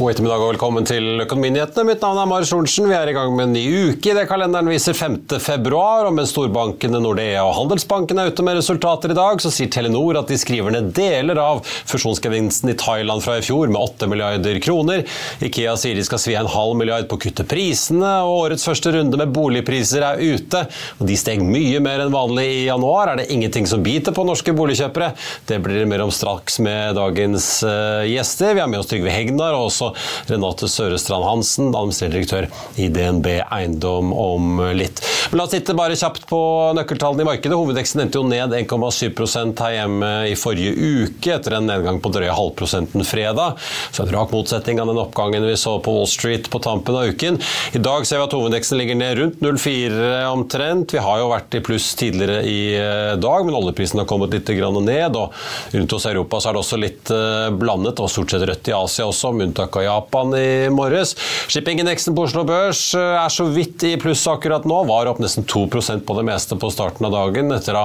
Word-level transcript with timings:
God 0.00 0.14
ettermiddag 0.14 0.40
og 0.40 0.48
velkommen 0.54 0.86
til 0.88 1.20
Økonominyhetene. 1.26 1.82
Mitt 1.90 2.00
navn 2.00 2.16
er 2.22 2.28
Marius 2.30 2.48
Thorensen. 2.48 2.86
Vi 2.88 2.94
er 2.96 3.10
i 3.10 3.12
gang 3.12 3.34
med 3.36 3.50
en 3.50 3.50
ny 3.52 3.64
uke. 3.90 4.08
i 4.08 4.14
Det 4.16 4.22
kalenderen 4.30 4.70
viser 4.72 4.94
5. 4.96 5.18
februar, 5.44 6.06
og 6.08 6.14
mens 6.16 6.30
storbankene 6.32 7.02
Nordea 7.04 7.42
og 7.44 7.52
Handelsbanken 7.58 8.16
er 8.16 8.30
ute 8.32 8.40
med 8.46 8.56
resultater 8.56 9.12
i 9.12 9.16
dag, 9.18 9.42
så 9.44 9.52
sier 9.52 9.68
Telenor 9.68 10.16
at 10.16 10.32
de 10.32 10.38
skriver 10.40 10.72
ned 10.72 10.88
deler 10.96 11.36
av 11.42 11.60
fusjonsgevinsten 11.68 12.72
i 12.72 12.76
Thailand 12.80 13.20
fra 13.20 13.34
i 13.36 13.44
fjor 13.44 13.68
med 13.68 13.76
8 13.76 14.08
milliarder 14.08 14.56
kroner. 14.64 15.02
Ikea 15.44 15.76
sier 15.76 16.00
de 16.00 16.06
skal 16.08 16.22
svi 16.24 16.38
en 16.40 16.48
halv 16.48 16.80
milliard 16.80 17.04
på 17.10 17.20
å 17.20 17.22
kutte 17.26 17.44
prisene, 17.52 18.14
og 18.24 18.46
årets 18.46 18.64
første 18.70 18.94
runde 18.96 19.20
med 19.20 19.36
boligpriser 19.36 20.08
er 20.14 20.24
ute. 20.24 20.64
Og 20.96 21.12
de 21.12 21.20
steg 21.20 21.44
mye 21.44 21.84
mer 21.84 22.06
enn 22.06 22.16
vanlig 22.16 22.46
i 22.54 22.64
januar. 22.70 23.12
Er 23.12 23.20
det 23.20 23.28
ingenting 23.36 23.68
som 23.68 23.84
biter 23.84 24.16
på 24.16 24.24
norske 24.24 24.56
boligkjøpere? 24.56 25.12
Det 25.52 25.60
blir 25.60 25.82
det 25.82 25.92
mer 25.92 26.06
om 26.08 26.16
straks 26.22 26.56
med 26.64 26.96
dagens 26.96 27.52
uh, 27.68 28.08
gjester. 28.08 28.56
Vi 28.56 28.64
har 28.64 28.72
med 28.72 28.80
oss 28.80 28.88
Trygve 28.94 29.12
Hegnar 29.12 29.60
og 29.60 29.68
også 29.68 29.89
Renate 30.30 30.68
Sørestrand 30.70 31.26
Hansen, 31.26 31.70
administrerende 31.74 32.20
direktør 32.20 32.48
i 32.80 32.88
DNB 32.92 33.28
Eiendom 33.46 34.12
om 34.16 34.62
litt. 34.76 35.02
Men 35.30 35.40
la 35.40 35.46
oss 35.46 35.54
titte 35.54 35.76
bare 35.78 35.98
kjapt 35.98 36.26
på 36.30 36.40
nøkkeltallene 36.78 37.24
i 37.24 37.28
markedet. 37.28 37.56
Hovedveksten 37.58 38.04
endte 38.04 38.18
jo 38.18 38.26
ned 38.26 38.54
1,7 38.56 39.60
her 39.60 39.76
hjemme 39.76 40.10
i 40.30 40.36
forrige 40.38 40.72
uke, 40.74 41.34
etter 41.36 41.56
en 41.58 41.68
nedgang 41.70 42.00
på 42.02 42.12
drøye 42.14 42.34
halvprosenten 42.34 43.04
fredag. 43.06 43.60
Så 43.94 44.04
en 44.04 44.12
rak 44.14 44.34
motsetning 44.34 44.80
av 44.82 44.90
den 44.90 45.00
oppgangen 45.00 45.46
vi 45.46 45.56
så 45.60 45.76
på 45.82 45.94
Wall 45.94 46.08
Street 46.10 46.50
på 46.50 46.62
tampen 46.62 46.98
av 46.98 47.12
uken. 47.12 47.38
I 47.76 47.82
dag 47.82 48.06
ser 48.08 48.20
vi 48.20 48.26
at 48.26 48.36
hovedveksten 48.36 48.80
ligger 48.80 48.98
ned 48.98 49.18
rundt 49.20 49.44
0,4 49.44 50.24
omtrent. 50.32 50.94
Vi 50.94 51.04
har 51.04 51.20
jo 51.20 51.30
vært 51.30 51.54
i 51.58 51.62
pluss 51.64 51.92
tidligere 51.98 52.42
i 52.46 52.60
eh, 52.78 53.14
dag, 53.20 53.46
men 53.46 53.58
oljeprisen 53.58 54.02
har 54.02 54.08
kommet 54.10 54.34
litt 54.34 54.50
ned. 54.50 55.16
og 55.16 55.34
Rundt 55.72 55.94
hos 55.96 56.06
Europa 56.06 56.40
så 56.40 56.50
er 56.50 56.56
det 56.56 56.62
også 56.64 56.80
litt 56.80 57.14
eh, 57.14 57.48
blandet, 57.54 58.00
og 58.00 58.10
stort 58.10 58.34
sett 58.34 58.46
rødt 58.48 58.70
i 58.70 58.76
Asia 58.76 59.08
også, 59.08 59.32
med 59.36 59.50
unntak 59.50 59.79
av 59.80 59.86
Japan 59.86 60.34
i 60.36 60.70
morges. 60.72 61.16
Shippingindeksen 61.48 62.14
på 62.16 62.26
Oslo 62.28 62.44
Børs 62.48 62.82
eh, 62.94 63.16
er 63.24 63.32
så 63.32 63.46
vidt 63.50 63.84
i 63.88 63.96
pluss 64.00 64.26
akkurat 64.30 64.66
nå, 64.68 64.82
var 64.88 65.10
opp 65.10 65.20
nesten 65.22 65.46
2% 65.48 66.04
på 66.06 66.16
det 66.18 66.26
meste 66.28 66.58
på 66.60 66.70
starten 66.72 67.08
av 67.08 67.14
dagen 67.16 67.52
etter 67.56 67.78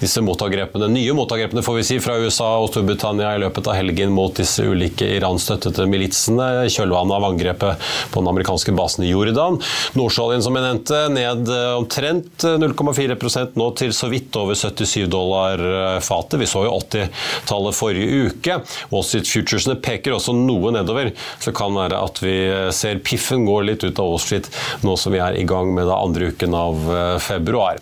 disse 0.00 0.22
motangrepene, 0.24 0.88
nye 0.90 1.14
mottagrepene 1.16 1.62
får 1.64 1.78
vi 1.78 1.84
si, 1.86 1.98
fra 2.02 2.18
USA 2.20 2.52
og 2.60 2.70
Storbritannia 2.72 3.34
i 3.36 3.42
løpet 3.44 3.68
av 3.70 3.78
helgen 3.78 4.12
mot 4.14 4.34
disse 4.36 4.64
ulike 4.66 5.06
Iran-støttede 5.16 5.86
militsene 5.90 6.66
kjølvannet 6.70 7.16
av 7.16 7.28
angrepet 7.30 7.90
på 8.12 8.22
den 8.22 8.30
amerikanske 8.32 8.74
basen 8.76 9.06
i 9.06 9.12
Jordan. 9.12 9.58
Nordsjøoljen 9.98 10.44
som 10.44 10.56
jeg 10.58 10.66
nevnte, 10.66 11.02
ned 11.14 11.52
eh, 11.54 11.72
omtrent 11.78 12.46
0,4% 12.60 13.58
nå 13.60 13.70
til 13.80 13.94
så 13.96 14.10
vidt 14.12 14.36
over 14.40 14.58
77 14.58 15.06
dollar 15.10 15.60
eh, 15.60 15.98
fatet. 16.04 16.40
Vi 16.42 16.50
så 16.50 16.64
jo 16.66 16.76
80-tallet 16.80 17.78
forrige 17.78 18.30
uke. 18.30 18.60
Wall 18.92 19.06
Street 19.06 19.28
Futuresene 19.30 19.78
peker 19.80 20.16
også 20.16 20.34
noe 20.36 20.74
nedover 20.74 21.12
så 21.38 21.52
kan 21.56 21.76
være 21.76 22.00
at 22.00 22.20
vi 22.24 22.36
ser 22.74 23.00
piffen 23.04 23.46
gå 23.48 23.60
litt 23.66 23.84
ut 23.84 23.98
av 24.00 24.10
Wall 24.10 24.20
Street 24.22 24.50
nå 24.86 24.96
som 24.98 25.14
vi 25.14 25.20
er 25.22 25.38
i 25.38 25.46
gang 25.48 25.72
med 25.74 25.88
da 25.88 25.98
andre 26.00 26.30
uken 26.32 26.56
av 26.56 26.90
eh, 26.94 27.16
februar. 27.22 27.80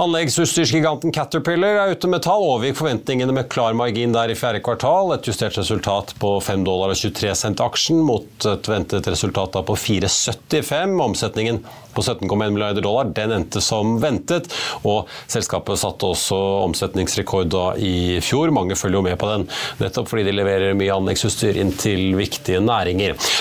Anleggsutstyrsgiganten 0.00 1.14
Caterpillar 1.14 1.80
er 1.84 1.94
ute 1.94 2.10
med 2.10 2.24
tall, 2.26 2.42
overgikk 2.56 2.80
forventningene 2.80 3.34
med 3.36 3.50
klar 3.52 3.76
margin 3.78 4.14
der 4.14 4.32
i 4.32 4.38
fjerde 4.38 4.62
kvartal. 4.64 5.14
Et 5.16 5.30
justert 5.30 5.58
resultat 5.60 6.14
på 6.20 6.36
5 6.42 6.66
dollar 6.66 6.94
og 6.94 6.98
23 6.98 7.34
cent 7.44 7.62
aksjen 7.64 8.02
mot 8.04 8.48
et 8.50 8.70
ventet 8.70 9.08
resultat 9.10 9.54
på 9.54 9.78
4,75. 9.78 10.98
Omsetningen 11.04 11.62
på 11.94 12.02
17,1 12.02 12.50
milliarder 12.50 12.82
dollar. 12.82 13.04
Den 13.14 13.32
endte 13.32 13.60
som 13.62 13.98
ventet, 14.02 14.50
og 14.82 15.10
selskapet 15.30 15.78
satte 15.80 16.10
også 16.10 16.38
omsetningsrekord 16.64 17.50
da 17.54 17.64
i 17.78 18.18
fjor. 18.24 18.52
Mange 18.54 18.76
følger 18.78 18.98
jo 18.98 19.04
med 19.06 19.18
på 19.20 19.30
den, 19.30 19.46
nettopp 19.82 20.10
fordi 20.10 20.26
de 20.28 20.34
leverer 20.34 20.78
mye 20.78 20.94
anleggsutstyr 20.94 21.60
inn 21.62 21.72
til 21.78 22.16
viktige 22.18 22.58
næringer. 22.58 22.73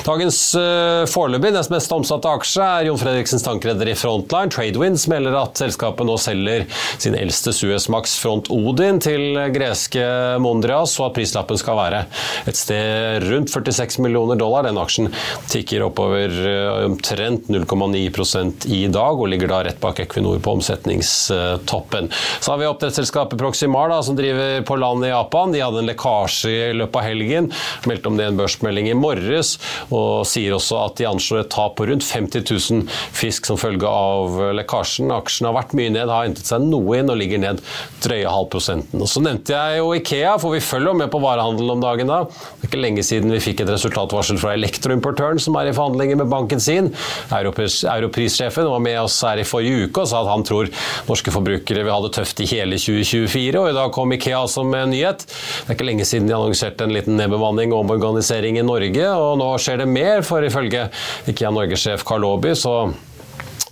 Dagens 0.03 0.39
uh, 0.57 1.03
foreløpig 1.09 1.53
nest 1.55 1.71
mest 1.73 1.93
omsatte 1.95 2.29
aksje 2.29 2.63
er 2.63 2.87
Jon 2.89 2.99
Fredriksens 2.99 3.45
tankreder 3.45 3.89
i 3.89 3.95
Frontline. 3.97 4.51
Tradewinds 4.53 5.07
melder 5.11 5.37
at 5.39 5.59
selskapet 5.61 6.07
nå 6.07 6.17
selger 6.21 6.65
sin 7.01 7.17
eldste 7.17 7.53
Suezmax 7.55 8.17
Front 8.21 8.49
Odin 8.53 8.99
til 9.03 9.39
greske 9.55 10.03
Mondrias, 10.43 10.95
og 10.99 11.09
at 11.09 11.17
prislappen 11.17 11.59
skal 11.59 11.79
være 11.79 12.03
et 12.49 12.59
sted 12.59 13.25
rundt 13.29 13.53
46 13.53 14.03
millioner 14.03 14.39
dollar. 14.39 14.67
Den 14.67 14.79
aksjen 14.81 15.09
tikker 15.51 15.87
oppover 15.87 16.33
uh, 16.33 16.83
omtrent 16.89 17.49
0,9% 17.53 18.67
i 18.73 18.83
dag, 18.93 19.19
og 19.19 19.31
ligger 19.31 19.51
da 19.51 19.63
rett 19.69 19.81
bak 19.83 20.03
Equinor 20.03 20.41
på 20.43 20.57
omsetningstoppen. 20.59 22.11
Så 22.39 22.53
har 22.53 22.61
vi 22.61 22.69
oppdrettsselskapet 22.69 23.39
Proximar, 23.39 23.89
da, 23.91 24.01
som 24.05 24.17
driver 24.19 24.61
på 24.67 24.77
land 24.79 25.05
i 25.05 25.11
Japan. 25.13 25.53
De 25.53 25.63
hadde 25.63 25.81
en 25.83 25.89
lekkasje 25.89 26.53
i 26.53 26.77
løpet 26.77 26.99
av 26.99 27.07
helgen. 27.07 27.49
Meldte 27.89 28.11
om 28.11 28.19
det 28.19 28.27
i 28.27 28.31
en 28.31 28.39
børsmelding 28.39 28.91
i 28.91 28.97
morges, 29.23 29.57
og 29.93 30.25
sier 30.27 30.55
også 30.55 30.79
at 30.83 30.97
de 30.99 31.07
anslår 31.09 31.43
et 31.43 31.51
tap 31.53 31.77
på 31.77 31.87
rundt 31.89 32.05
50 32.05 32.43
000 32.45 32.87
fisk 33.15 33.47
som 33.49 33.59
følge 33.59 33.87
av 33.87 34.39
lekkasjen. 34.57 35.11
Aksjen 35.13 35.49
har 35.49 35.57
vært 35.57 35.75
mye 35.77 35.93
ned, 35.93 36.11
har 36.11 36.27
hentet 36.27 36.49
seg 36.49 36.63
noe 36.63 36.99
inn 36.99 37.11
og 37.11 37.19
ligger 37.19 37.41
ned 37.41 37.61
drøye 38.03 38.29
halvprosenten. 38.29 39.01
Og 39.01 39.09
så 39.09 39.23
nevnte 39.23 39.55
jeg 39.55 39.79
jo 39.79 39.91
Ikea, 39.97 40.35
for 40.41 40.55
vi 40.55 40.63
følger 40.63 40.91
jo 40.91 40.97
med 41.03 41.11
på 41.13 41.21
varehandelen 41.23 41.75
om 41.77 41.83
dagen 41.83 42.11
da. 42.11 42.23
Det 42.27 42.67
er 42.67 42.71
ikke 42.71 42.83
lenge 42.83 43.05
siden 43.05 43.33
vi 43.33 43.41
fikk 43.43 43.63
et 43.63 43.73
resultatvarsel 43.73 44.39
fra 44.41 44.55
elektroimportøren 44.57 45.41
som 45.41 45.57
er 45.59 45.71
i 45.71 45.75
forhandlinger 45.75 46.19
med 46.19 46.31
banken 46.31 46.61
sin. 46.63 46.91
Europris, 47.33 47.81
Europris 47.87 48.39
var 48.43 48.79
med 48.83 48.99
oss 49.01 49.19
her 49.25 49.39
i 49.41 49.47
forrige 49.47 49.87
uke 49.87 50.03
og 50.03 50.09
sa 50.09 50.21
at 50.23 50.31
han 50.31 50.45
tror 50.47 50.69
norske 51.07 51.33
forbrukere 51.33 51.83
vil 51.83 51.93
ha 51.93 51.99
det 52.03 52.13
tøft 52.17 52.41
i 52.43 52.49
hele 52.49 52.77
2024. 52.79 53.59
og 53.59 53.69
I 53.69 53.77
dag 53.77 53.93
kom 53.95 54.13
Ikea 54.15 54.43
som 54.51 54.73
en 54.77 54.93
nyhet. 54.93 55.25
Det 55.25 55.71
er 55.71 55.77
ikke 55.77 55.87
lenge 55.87 56.07
siden 56.07 56.29
de 56.29 56.35
annonserte 56.35 56.85
en 56.85 56.93
liten 56.95 57.17
nedbemanning 57.19 57.73
og 57.73 57.83
omorganisering 57.83 58.59
i 58.59 58.65
Norge, 58.65 59.12
og 59.19 59.37
nå 59.41 59.49
skjer 59.61 59.83
det 59.83 59.89
mer, 59.89 60.21
for 60.25 60.45
ifølge 60.45 60.87
Ikea 61.29 61.51
Norge-sjef 61.53 62.05
Karl 62.07 62.25
Aaby 62.27 62.53
så 62.57 62.77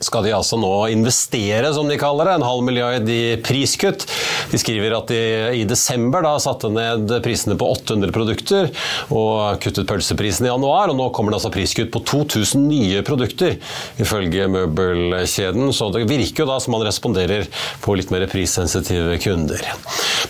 skal 0.01 0.25
de 0.25 0.33
altså 0.33 0.57
nå 0.59 0.71
investere, 0.91 1.69
som 1.75 1.89
de 1.89 1.97
kaller 2.01 2.27
det, 2.27 2.37
en 2.39 2.45
halv 2.47 2.65
milliard 2.65 3.09
i 3.09 3.37
priskutt. 3.45 4.07
De 4.51 4.59
skriver 4.59 4.95
at 4.97 5.11
de 5.11 5.21
i 5.61 5.65
desember 5.69 6.25
da 6.25 6.33
satte 6.41 6.71
ned 6.73 7.11
prisene 7.25 7.57
på 7.59 7.67
800 7.75 8.13
produkter 8.15 8.71
og 9.13 9.61
kuttet 9.61 9.89
pølseprisen 9.89 10.47
i 10.47 10.51
januar. 10.51 10.91
og 10.91 10.97
Nå 10.97 11.09
kommer 11.15 11.33
det 11.33 11.41
altså 11.41 11.53
priskutt 11.53 11.91
på 11.93 12.03
2000 12.09 12.65
nye 12.71 13.03
produkter, 13.05 13.57
ifølge 14.01 14.49
møbelkjeden. 14.51 15.69
Så 15.75 15.91
det 15.93 16.07
virker 16.09 16.45
jo 16.45 16.49
da 16.49 16.57
som 16.63 16.75
man 16.75 16.85
responderer 16.87 17.47
på 17.83 17.95
litt 17.97 18.13
mer 18.13 18.25
prissensitive 18.31 19.19
kunder. 19.21 19.61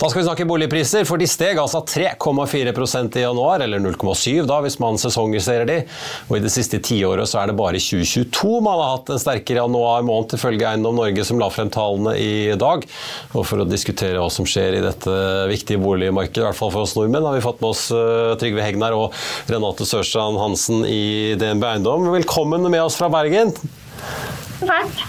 Da 0.01 0.09
skal 0.09 0.21
vi 0.21 0.27
snakke 0.27 0.47
boligpriser, 0.49 1.05
for 1.07 1.21
de 1.21 1.27
steg 1.29 1.59
altså 1.61 1.83
3,4% 1.87 3.19
i 3.19 3.25
januar, 3.25 3.63
eller 3.63 3.81
0,7 3.83 4.43
da 4.49 4.59
hvis 4.65 4.79
man 4.81 4.99
sesongjusterer 4.99 5.67
de. 5.69 5.79
Og 6.29 6.37
i 6.37 6.43
det 6.43 6.51
siste 6.53 6.81
tiåret 6.83 7.29
så 7.29 7.41
er 7.41 7.51
det 7.51 7.57
bare 7.59 7.79
i 7.79 7.83
2022 7.83 8.61
man 8.65 8.79
har 8.81 8.95
hatt 8.97 9.11
en 9.13 9.21
sterkere 9.21 9.60
januar 9.61 10.03
måned, 10.07 10.35
ifølge 10.37 10.67
Eiendom 10.67 10.99
Norge, 10.99 11.25
som 11.27 11.39
la 11.41 11.49
frem 11.53 11.71
tallene 11.73 12.15
i 12.19 12.57
dag. 12.59 12.85
Og 13.35 13.45
for 13.47 13.63
å 13.63 13.69
diskutere 13.69 14.19
hva 14.19 14.29
som 14.33 14.47
skjer 14.49 14.79
i 14.79 14.83
dette 14.83 15.15
viktige 15.51 15.81
boligmarkedet, 15.81 16.43
i 16.43 16.47
hvert 16.49 16.59
fall 16.59 16.73
for 16.73 16.85
oss 16.85 16.97
nordmenn, 16.97 17.27
har 17.27 17.37
vi 17.37 17.45
fått 17.45 17.63
med 17.63 17.71
oss 17.71 17.87
eh, 17.95 18.33
Trygve 18.41 18.65
Hegnar 18.65 18.97
og 18.97 19.15
Renate 19.51 19.87
Sørstrand 19.87 20.41
Hansen 20.41 20.85
i 20.89 21.37
DNB 21.39 21.65
Eiendom. 21.75 22.11
Velkommen 22.17 22.67
med 22.67 22.83
oss 22.83 22.99
fra 22.99 23.11
Bergen. 23.13 23.55
Takk. 24.61 25.07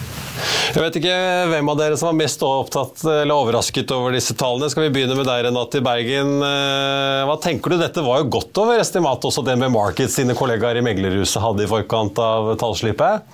Jeg 0.73 0.81
vet 0.81 0.97
ikke 1.03 1.17
hvem 1.51 1.69
av 1.69 1.77
dere 1.77 1.97
som 2.01 2.09
var 2.09 2.17
mest 2.17 2.43
opptatt 2.47 3.03
eller 3.05 3.35
overrasket 3.35 3.91
over 3.93 4.15
disse 4.17 4.35
tallene. 4.39 4.71
Skal 4.73 4.87
vi 4.87 4.93
begynne 4.95 5.17
med 5.19 5.29
deg, 5.29 5.45
Renate 5.47 5.83
i 5.83 5.85
Bergen. 5.85 6.35
Eh, 6.47 7.25
hva 7.29 7.37
tenker 7.43 7.75
du? 7.75 7.79
Dette 7.83 8.05
var 8.05 8.23
jo 8.23 8.31
godt 8.39 8.63
over 8.63 8.81
estimatet 8.81 9.29
også 9.29 9.45
DNB 9.47 9.69
Markets 9.75 10.17
sine 10.17 10.37
kollegaer 10.39 10.81
i 10.81 10.85
meglerhuset 10.85 11.43
hadde 11.45 11.67
i 11.67 11.71
forkant 11.71 12.21
av 12.23 12.55
tallslippet? 12.63 13.29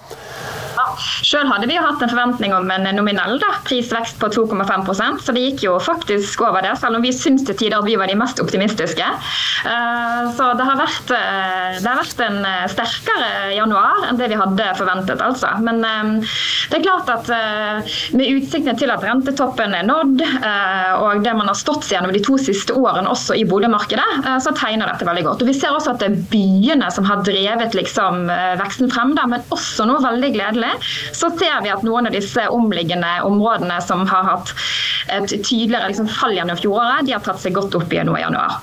Sjøl 1.24 1.48
hadde 1.50 1.66
vi 1.70 1.76
jo 1.76 1.84
hatt 1.84 2.02
en 2.04 2.12
forventning 2.12 2.54
om 2.54 2.70
en 2.70 2.86
nominell 2.94 3.38
da, 3.42 3.50
prisvekst 3.66 4.18
på 4.20 4.30
2,5% 4.34 5.24
så 5.24 5.34
det 5.34 5.44
gikk 5.44 5.64
jo 5.66 5.76
faktisk 5.82 6.42
over 6.46 6.62
det, 6.64 6.74
selv 6.80 6.98
om 6.98 7.04
vi 7.04 7.12
syns 7.14 7.44
til 7.46 7.56
tider 7.58 7.78
at 7.80 7.88
vi 7.88 7.96
var 7.98 8.10
de 8.10 8.16
mest 8.18 8.40
optimistiske. 8.42 9.06
Eh, 9.68 10.20
så 10.36 10.50
det 10.58 10.66
har 10.68 10.78
vært, 10.78 11.12
eh, 11.14 11.78
det 11.82 11.88
har 11.88 11.98
vært 11.98 12.22
en 12.24 12.38
eh, 12.46 12.66
sterkere 12.70 13.30
januar 13.56 14.08
enn 14.08 14.20
det 14.20 14.30
vi 14.32 14.38
hadde 14.38 14.68
forventet, 14.78 15.22
altså. 15.24 15.50
Men 15.64 15.82
det 15.82 16.78
er 16.78 16.84
klart 16.84 17.08
at 17.10 17.28
med 18.16 18.30
utsiktene 18.38 18.76
til 18.78 18.90
at 18.92 19.04
rentetoppen 19.04 19.74
er 19.76 19.86
nådd, 19.86 20.22
og 20.98 21.22
det 21.24 21.32
man 21.36 21.48
har 21.50 21.56
stått 21.58 21.86
seg 21.86 21.96
gjennom 21.96 22.12
de 22.14 22.22
to 22.24 22.36
siste 22.40 22.74
årene 22.76 23.10
også 23.10 23.36
i 23.38 23.44
boligmarkedet, 23.48 24.06
så 24.44 24.52
tegner 24.56 24.90
dette 24.90 25.06
veldig 25.08 25.24
godt. 25.26 25.42
Og 25.42 25.50
Vi 25.50 25.56
ser 25.56 25.74
også 25.74 25.94
at 25.94 26.02
det 26.02 26.10
er 26.10 26.18
byene 26.32 26.90
som 26.94 27.06
har 27.08 27.22
drevet 27.26 27.76
liksom, 27.76 28.28
veksten 28.60 28.92
frem, 28.92 29.14
da, 29.18 29.26
men 29.30 29.44
også 29.54 29.86
noe 29.88 30.02
veldig 30.04 30.32
gledelig 30.36 30.72
så 31.12 31.30
ser 31.38 31.60
vi 31.64 31.72
at 31.74 31.84
noen 31.86 32.10
av 32.10 32.16
disse 32.16 32.48
omliggende 32.54 33.18
områdene 33.26 33.78
som 33.84 34.06
har 34.08 34.26
hatt 34.32 34.54
et 35.12 35.30
tydeligere 35.38 35.92
liksom, 35.92 36.08
fall 36.10 36.36
gjennom 36.36 36.58
fjoråret, 36.60 37.06
de 37.06 37.16
har 37.16 37.24
tatt 37.24 37.40
seg 37.42 37.56
godt 37.56 37.78
opp 37.78 37.92
igjen 37.92 38.10
nå 38.10 38.18
i 38.18 38.24
januar. 38.24 38.58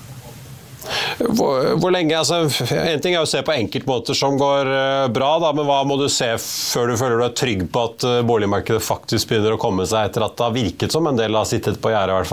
Hvor, 1.18 1.72
hvor, 1.80 1.90
lenge, 1.90 2.14
altså, 2.18 2.44
En 2.76 3.02
ting 3.02 3.16
er 3.16 3.24
å 3.24 3.30
se 3.30 3.42
på 3.46 3.56
enkeltmåter 3.56 4.18
som 4.18 4.38
går 4.38 4.70
uh, 4.70 5.08
bra, 5.14 5.32
da, 5.42 5.50
men 5.56 5.66
hva 5.66 5.80
må 5.88 5.98
du 5.98 6.06
se 6.12 6.28
før 6.42 6.92
du 6.92 6.98
føler 7.00 7.22
du 7.22 7.26
er 7.26 7.38
trygg 7.40 7.66
på 7.74 7.86
at 7.90 8.06
uh, 8.06 8.20
boligmarkedet 8.28 8.84
faktisk 8.86 9.32
begynner 9.32 9.56
å 9.56 9.62
komme 9.62 9.88
seg 9.90 10.12
etter 10.12 10.26
at 10.26 10.38
det 10.38 10.46
har 10.46 10.56
virket 10.56 10.94
som 10.94 11.10
en 11.10 11.18
del 11.18 11.38
har 11.38 11.50
sittet 11.50 11.82
på 11.82 11.94
gjerdet? 11.94 12.30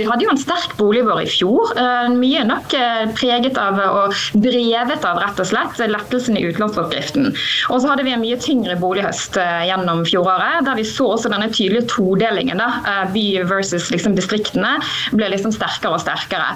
Vi 0.00 0.08
hadde 0.08 0.26
jo 0.26 0.32
en 0.32 0.40
sterk 0.40 0.74
boligvår 0.78 1.22
i 1.24 1.28
fjor. 1.30 1.74
Mye 2.14 2.44
nok 2.48 2.74
preget 3.18 3.58
av 3.60 3.78
og 3.80 4.16
drevet 4.40 5.04
av 5.06 5.20
rett 5.20 5.40
og 5.42 5.48
slett 5.50 5.80
lettelsen 5.90 6.38
i 6.38 6.44
utlånsforskriften. 6.48 7.30
Og 7.70 7.82
så 7.82 7.90
hadde 7.90 8.06
vi 8.06 8.14
en 8.14 8.22
mye 8.22 8.38
tyngre 8.40 8.76
bolighøst 8.80 9.38
gjennom 9.68 10.04
fjoråret, 10.08 10.64
der 10.66 10.78
vi 10.78 10.86
så 10.88 11.10
også 11.14 11.32
denne 11.32 11.50
tydelige 11.52 11.88
todelingen. 11.92 12.60
da, 12.60 13.04
By 13.12 13.42
versus 13.48 13.90
liksom 13.92 14.16
distriktene 14.18 14.76
ble 15.16 15.30
liksom 15.32 15.52
sterkere 15.54 15.96
og 15.96 16.02
sterkere. 16.04 16.52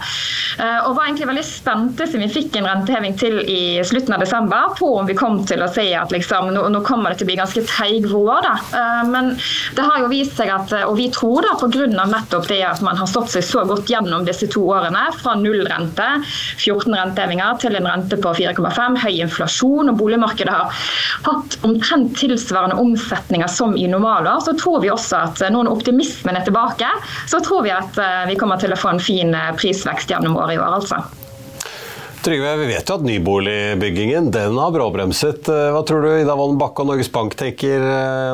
Og 0.86 0.94
var 0.96 1.08
egentlig 1.08 1.28
veldig 1.30 1.46
spente 1.46 2.08
siden 2.08 2.26
vi 2.26 2.34
fikk 2.38 2.58
en 2.60 2.68
renteheving 2.70 3.16
til 3.20 3.40
i 3.44 3.82
slutten 3.86 4.16
av 4.16 4.22
desember 4.24 4.74
på 4.78 4.90
om 5.00 5.08
vi 5.08 5.16
kom 5.18 5.40
til 5.48 5.64
å 5.64 5.70
si 5.72 5.90
at 5.96 6.12
liksom, 6.14 6.52
nå, 6.54 6.66
nå 6.72 6.82
kommer 6.86 7.12
det 7.12 7.20
til 7.20 7.28
å 7.28 7.32
bli 7.32 7.40
ganske 7.40 7.64
treig 7.68 8.08
vår. 8.10 8.46
da. 8.46 8.54
Men 9.10 9.34
det 9.76 9.86
har 9.86 10.02
jo 10.02 10.10
vist 10.12 10.36
seg 10.38 10.52
at, 10.54 10.72
og 10.86 10.96
vi 11.00 11.10
tror 11.14 11.44
da 11.44 11.56
pga. 11.60 11.88
nettopp 12.04 12.48
det 12.48 12.62
at 12.66 12.82
man 12.84 12.98
har 13.00 13.10
stått 13.10 13.33
seg 13.36 13.46
så 13.46 13.64
godt 13.68 13.90
gjennom 13.90 14.26
disse 14.26 14.48
to 14.52 14.64
årene, 14.70 15.06
fra 15.20 15.36
null 15.40 15.64
rente, 15.68 16.08
14 16.58 16.94
rentehevinger, 16.94 17.58
til 17.62 17.78
en 17.78 17.90
rente 17.90 18.18
på 18.20 18.34
4,5, 18.38 19.00
høy 19.04 19.20
inflasjon, 19.24 19.92
og 19.92 19.98
boligmarkedet 20.00 20.54
har 20.54 20.84
hatt 21.26 21.58
omtrent 21.66 22.14
tilsvarende 22.18 22.78
omsetninger 22.80 23.50
som 23.50 23.76
i 23.78 23.86
normalår, 23.90 24.40
så 24.44 24.56
tror 24.58 24.80
vi 24.84 24.92
også 24.92 25.24
at 25.24 25.44
når 25.54 25.72
optimismen 25.72 26.38
er 26.38 26.46
tilbake, 26.46 26.88
så 27.30 27.40
tror 27.44 27.64
vi 27.66 27.74
at 27.74 27.98
eh, 28.00 28.24
vi 28.30 28.38
kommer 28.40 28.60
til 28.60 28.74
å 28.74 28.78
få 28.78 28.94
en 28.94 29.02
fin 29.02 29.34
eh, 29.34 29.52
prisvekst 29.58 30.12
gjennom 30.12 30.38
året 30.40 30.56
i 30.56 30.62
år, 30.62 30.78
altså. 30.80 31.02
Trygve, 32.24 32.54
vi 32.56 32.70
vet 32.70 32.88
jo 32.88 32.96
at 32.96 33.04
nyboligbyggingen 33.04 34.30
den 34.32 34.56
har 34.56 34.72
bråbremset. 34.72 35.50
Eh, 35.52 35.66
hva 35.74 35.82
tror 35.86 36.06
du 36.06 36.12
Ida 36.14 36.36
Wolden 36.38 36.60
Bakke 36.60 36.84
og 36.84 36.92
Norges 36.92 37.12
Bank 37.12 37.36
tenker 37.40 37.84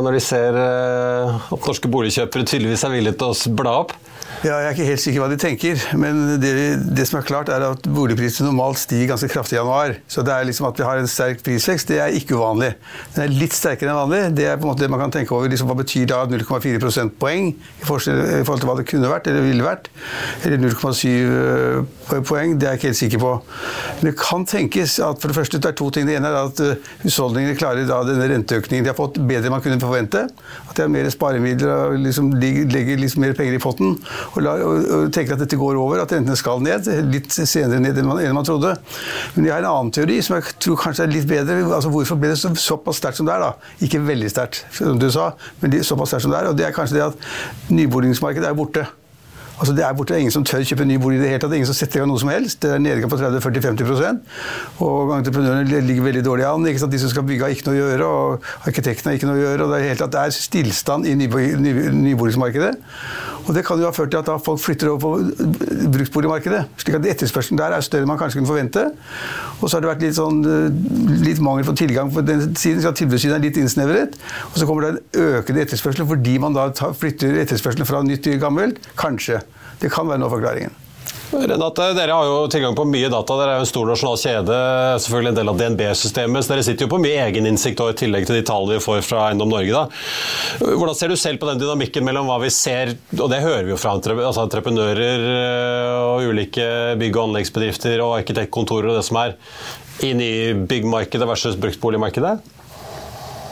når 0.05 0.17
de 0.19 0.23
ser 0.23 0.61
at 0.61 1.67
norske 1.67 1.91
boligkjøpere 1.91 2.47
tydeligvis 2.47 2.87
er 2.87 2.95
villige 2.95 3.19
til 3.19 3.35
å 3.35 3.59
bla 3.59 3.81
opp? 3.83 3.97
Ja, 4.41 4.55
jeg 4.57 4.71
er 4.71 4.73
ikke 4.73 4.85
helt 4.89 5.01
sikker 5.03 5.21
hva 5.21 5.27
de 5.29 5.37
tenker, 5.37 5.81
men 6.01 6.21
det, 6.41 6.51
det, 6.97 7.05
som 7.05 7.19
er 7.19 7.27
klart 7.29 7.51
er 7.53 7.61
at 7.61 7.85
boligprisene 7.85 8.47
normalt 8.49 8.79
stiger 8.81 9.11
ganske 9.11 9.29
kraftig 9.29 9.59
i 9.59 9.59
januar. 9.59 9.99
Så 10.09 10.23
det 10.25 10.33
er 10.33 10.47
liksom 10.49 10.65
at 10.71 10.79
vi 10.81 10.87
har 10.87 10.97
en 10.97 11.11
sterk 11.13 11.43
prisvekst, 11.45 11.91
det 11.93 11.99
er 12.01 12.15
ikke 12.17 12.39
uvanlig. 12.39 12.71
Den 13.13 13.27
er 13.27 13.35
litt 13.37 13.53
sterkere 13.53 13.93
enn 13.93 13.99
vanlig. 13.99 14.21
Det 14.39 14.47
er 14.49 14.57
på 14.57 14.65
en 14.65 14.71
måte 14.71 14.87
det 14.87 14.89
man 14.95 15.03
kan 15.03 15.13
tenke 15.13 15.35
over. 15.37 15.51
Liksom, 15.53 15.69
hva 15.69 15.77
betyr 15.83 16.07
da 16.09 16.23
0,4 16.25 16.81
prosentpoeng 16.81 17.51
i 17.53 17.85
forhold 17.85 18.63
til 18.63 18.71
hva 18.71 18.79
det 18.79 18.87
kunne 18.89 19.11
vært 19.13 19.29
eller 19.29 19.45
ville 19.45 19.67
vært? 19.67 19.91
Eller 20.49 20.65
0,7 20.65 21.05
eh, 21.11 22.17
poeng, 22.31 22.57
det 22.57 22.71
er 22.71 22.79
jeg 22.79 22.81
ikke 22.81 22.91
helt 22.95 23.01
sikker 23.03 23.23
på. 23.27 23.35
Men 23.99 24.09
det 24.09 24.15
kan 24.23 24.49
tenkes 24.49 24.97
at 25.05 25.21
for 25.21 25.35
det 25.35 25.37
første 25.37 25.61
det 25.61 25.75
er 25.75 25.77
to 25.83 25.91
ting. 25.93 26.09
Det 26.09 26.17
ene 26.17 26.33
er 26.33 26.41
at 26.47 26.65
eh, 26.65 26.91
husholdningene 27.05 27.61
klarer 27.61 27.85
da 27.85 28.01
denne 28.09 28.33
renteøkningen 28.33 28.89
de 28.89 28.95
har 28.95 28.97
fått 29.03 29.21
bedre 29.21 29.53
enn 29.53 29.59
man 29.59 29.69
kunne 29.69 29.85
forvente. 29.85 30.25
At 30.65 30.73
de 30.81 30.89
har 30.89 30.97
mer 30.97 31.13
sparemidler 31.13 31.77
og 31.77 32.01
liksom 32.09 32.33
legger 32.41 33.05
liksom 33.05 33.29
mer 33.29 33.37
penger 33.37 33.61
i 33.61 33.63
potten 33.69 33.99
og, 34.31 34.41
la, 34.45 34.55
og, 34.63 34.85
og, 34.97 35.07
tenker 35.15 35.35
at 35.35 35.43
dette 35.43 35.59
går 35.59 35.79
over, 35.81 36.03
at 36.05 36.13
rentene 36.15 36.39
skal 36.39 36.63
ned. 36.65 36.87
Litt 37.11 37.35
senere 37.35 37.81
ned 37.83 37.99
enn 37.99 38.09
man, 38.09 38.21
enn 38.23 38.37
man, 38.37 38.47
trodde. 38.47 38.77
Men 39.35 39.49
jeg 39.49 39.55
har 39.57 39.65
en 39.65 39.71
annen 39.73 39.93
teori 39.95 40.21
som 40.25 40.39
jeg 40.39 40.55
tror 40.63 40.79
kanskje 40.85 41.07
er 41.07 41.15
litt 41.15 41.29
bedre. 41.31 41.59
altså 41.67 41.93
Hvorfor 41.93 42.21
ble 42.21 42.33
det 42.33 42.39
så, 42.41 42.53
såpass 42.55 43.03
sterkt 43.03 43.21
som 43.21 43.29
det 43.29 43.37
er? 43.37 43.49
da? 43.49 43.75
Ikke 43.87 44.03
veldig 44.07 44.31
sterkt, 44.33 44.65
som 44.77 45.01
du 45.01 45.11
sa, 45.13 45.33
men 45.63 45.81
såpass 45.87 46.15
sterkt 46.15 46.29
som 46.29 46.35
det 46.35 46.43
er. 46.43 46.51
Og 46.53 46.59
det 46.59 46.69
er 46.69 46.77
kanskje 46.77 47.01
det 47.01 47.07
at 47.11 47.71
nybolingsmarkedet 47.75 48.51
er 48.51 48.59
borte. 48.59 48.87
Altså 49.61 49.75
Det 49.77 49.85
er 49.85 49.97
borte 49.97 50.17
ingen 50.17 50.33
som 50.33 50.45
tør 50.47 50.65
kjøpe 50.65 50.87
ny 50.89 50.97
bolig 51.01 51.19
i 51.19 51.23
det 51.23 51.31
hele 51.35 51.43
tatt. 51.43 51.55
Ingen 51.57 51.69
som 51.69 51.77
setter 51.77 52.01
i 52.01 52.03
gang 52.03 52.09
noe 52.09 52.21
som 52.23 52.33
helst. 52.33 52.63
Det 52.63 52.73
er 52.73 52.81
nedgang 52.81 53.13
på 53.13 53.19
30-40-50% 53.21 54.85
Og 54.87 55.13
entreprenørene 55.19 55.83
ligger 55.85 56.07
veldig 56.07 56.23
dårlig 56.25 56.47
an. 56.49 56.65
De 56.65 57.01
som 57.03 57.13
skal 57.13 57.27
bygge, 57.29 57.45
har 57.45 57.53
ikke 57.53 57.69
noe 57.69 57.77
å 57.77 57.83
gjøre, 57.83 58.07
og 58.09 58.71
arkitektene 58.71 59.13
har 59.13 59.21
ikke 59.21 59.29
noe 59.29 59.37
å 59.37 59.43
gjøre. 59.43 59.67
og 59.67 59.75
Det 59.75 59.81
er, 59.81 59.89
helt 59.93 60.05
tatt, 60.05 60.15
det 60.17 60.23
er 60.25 60.39
stillstand 60.39 61.11
i 61.11 61.17
nyboligmarkedet. 61.21 62.73
Og 63.51 63.55
det 63.57 63.65
kan 63.67 63.81
jo 63.81 63.89
ha 63.89 63.93
ført 63.95 64.13
til 64.13 64.21
at 64.21 64.45
folk 64.45 64.61
flytter 64.63 64.91
over 64.93 65.01
på 65.01 65.11
bruksboligmarkedet. 65.93 66.61
slik 66.81 66.97
at 66.97 67.09
etterspørselen 67.15 67.59
der 67.59 67.75
er 67.77 67.85
større 67.85 68.07
enn 68.07 68.13
man 68.13 68.21
kanskje 68.21 68.39
kunne 68.39 68.51
forvente. 68.51 68.85
Og 69.61 69.69
så 69.69 69.77
har 69.77 69.85
det 69.85 69.91
vært 69.91 70.05
litt, 70.05 70.17
sånn, 70.17 70.41
litt 71.25 71.41
mangel 71.43 71.67
på 71.67 71.75
tilgang 71.77 72.13
på 72.15 72.25
den 72.25 72.55
siden, 72.55 72.83
så 72.85 72.93
tilbudssiden 72.97 73.37
er 73.37 73.45
litt 73.45 73.59
innsnevret. 73.61 74.17
Og 74.53 74.61
så 74.61 74.69
kommer 74.69 74.87
det 74.87 74.93
en 74.93 75.31
økende 75.41 75.65
etterspørsel 75.67 76.09
fordi 76.09 76.37
man 76.43 76.57
da 76.57 76.69
flytter 76.73 77.41
etterspørselen 77.43 77.89
fra 77.89 78.05
nytt 78.07 78.25
til 78.29 78.39
gammelt. 78.41 78.79
Kanskje. 79.01 79.41
Det 79.81 79.91
kan 79.93 80.09
være 80.09 80.21
noe 80.23 80.31
av 80.31 80.39
forklaringen. 80.39 80.79
Renate, 81.31 81.93
dere 81.95 82.15
har 82.15 82.27
jo 82.27 82.39
tilgang 82.51 82.75
på 82.75 82.85
mye 82.91 83.09
data. 83.11 83.37
Dere 83.39 83.53
er 83.55 83.61
jo 83.61 83.65
en 83.65 83.71
stor 83.71 83.87
nasjonal 83.87 84.19
kjede, 84.19 84.57
selvfølgelig 85.05 85.31
en 85.31 85.39
del 85.39 85.51
av 85.53 85.61
DNB-systemet. 85.61 86.43
Så 86.43 86.53
dere 86.53 86.65
sitter 86.67 86.87
jo 86.87 86.91
på 86.91 86.99
mye 87.03 87.21
egeninnsikt 87.29 87.83
i 87.85 87.97
tillegg 88.03 88.27
til 88.27 88.41
de 88.41 88.45
tallene 88.47 88.79
vi 88.79 88.83
får 88.83 89.05
fra 89.07 89.29
Eiendom 89.29 89.53
Norge. 89.53 89.71
Da. 89.71 90.73
Hvordan 90.75 90.99
ser 90.99 91.13
du 91.13 91.17
selv 91.21 91.39
på 91.43 91.47
den 91.51 91.63
dynamikken 91.63 92.07
mellom 92.07 92.27
hva 92.31 92.41
vi 92.43 92.51
ser, 92.55 92.97
og 93.15 93.31
det 93.31 93.43
hører 93.45 93.69
vi 93.69 93.75
jo 93.75 93.81
fra 93.81 93.95
altså 93.95 94.43
entreprenører 94.43 95.27
eh, 95.31 95.99
og 96.03 96.31
ulike 96.33 96.67
bygg- 97.01 97.21
og 97.21 97.29
anleggsbedrifter 97.29 98.03
og 98.03 98.19
arkitektkontorer 98.19 98.91
og 98.91 98.99
det 98.99 99.07
som 99.07 99.23
er, 99.23 99.39
inn 100.07 100.23
i 100.25 100.33
byggmarkedet 100.67 101.31
versus 101.31 101.59
bruktboligmarkedet? 101.61 102.41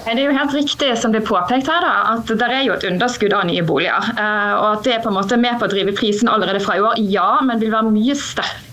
Det 0.08 0.22
er 0.22 0.30
jo 0.30 0.36
helt 0.38 0.54
riktig 0.56 0.86
som 0.96 1.12
det 1.12 1.20
er 1.20 1.26
påpekt 1.28 1.68
her 1.68 1.82
da, 1.84 1.96
at 2.14 2.30
det 2.30 2.46
er 2.48 2.62
jo 2.64 2.72
et 2.78 2.86
underskudd 2.88 3.34
av 3.36 3.44
nye 3.50 3.64
boliger. 3.66 4.08
Eh, 4.14 4.54
og 4.56 4.78
at 4.78 4.86
det 4.86 4.94
er 4.94 5.02
på 5.04 5.12
en 5.12 5.18
måte 5.18 5.36
med 5.36 5.60
på 5.60 5.68
å 5.68 5.72
drive 5.72 5.92
prisen 5.98 6.32
allerede 6.32 6.62
fra 6.64 6.78
i 6.78 6.84
år, 6.84 6.96
ja, 7.12 7.28
men 7.44 7.60
vil 7.60 7.74
være 7.74 7.92
mye 7.92 8.16
sterkere 8.16 8.67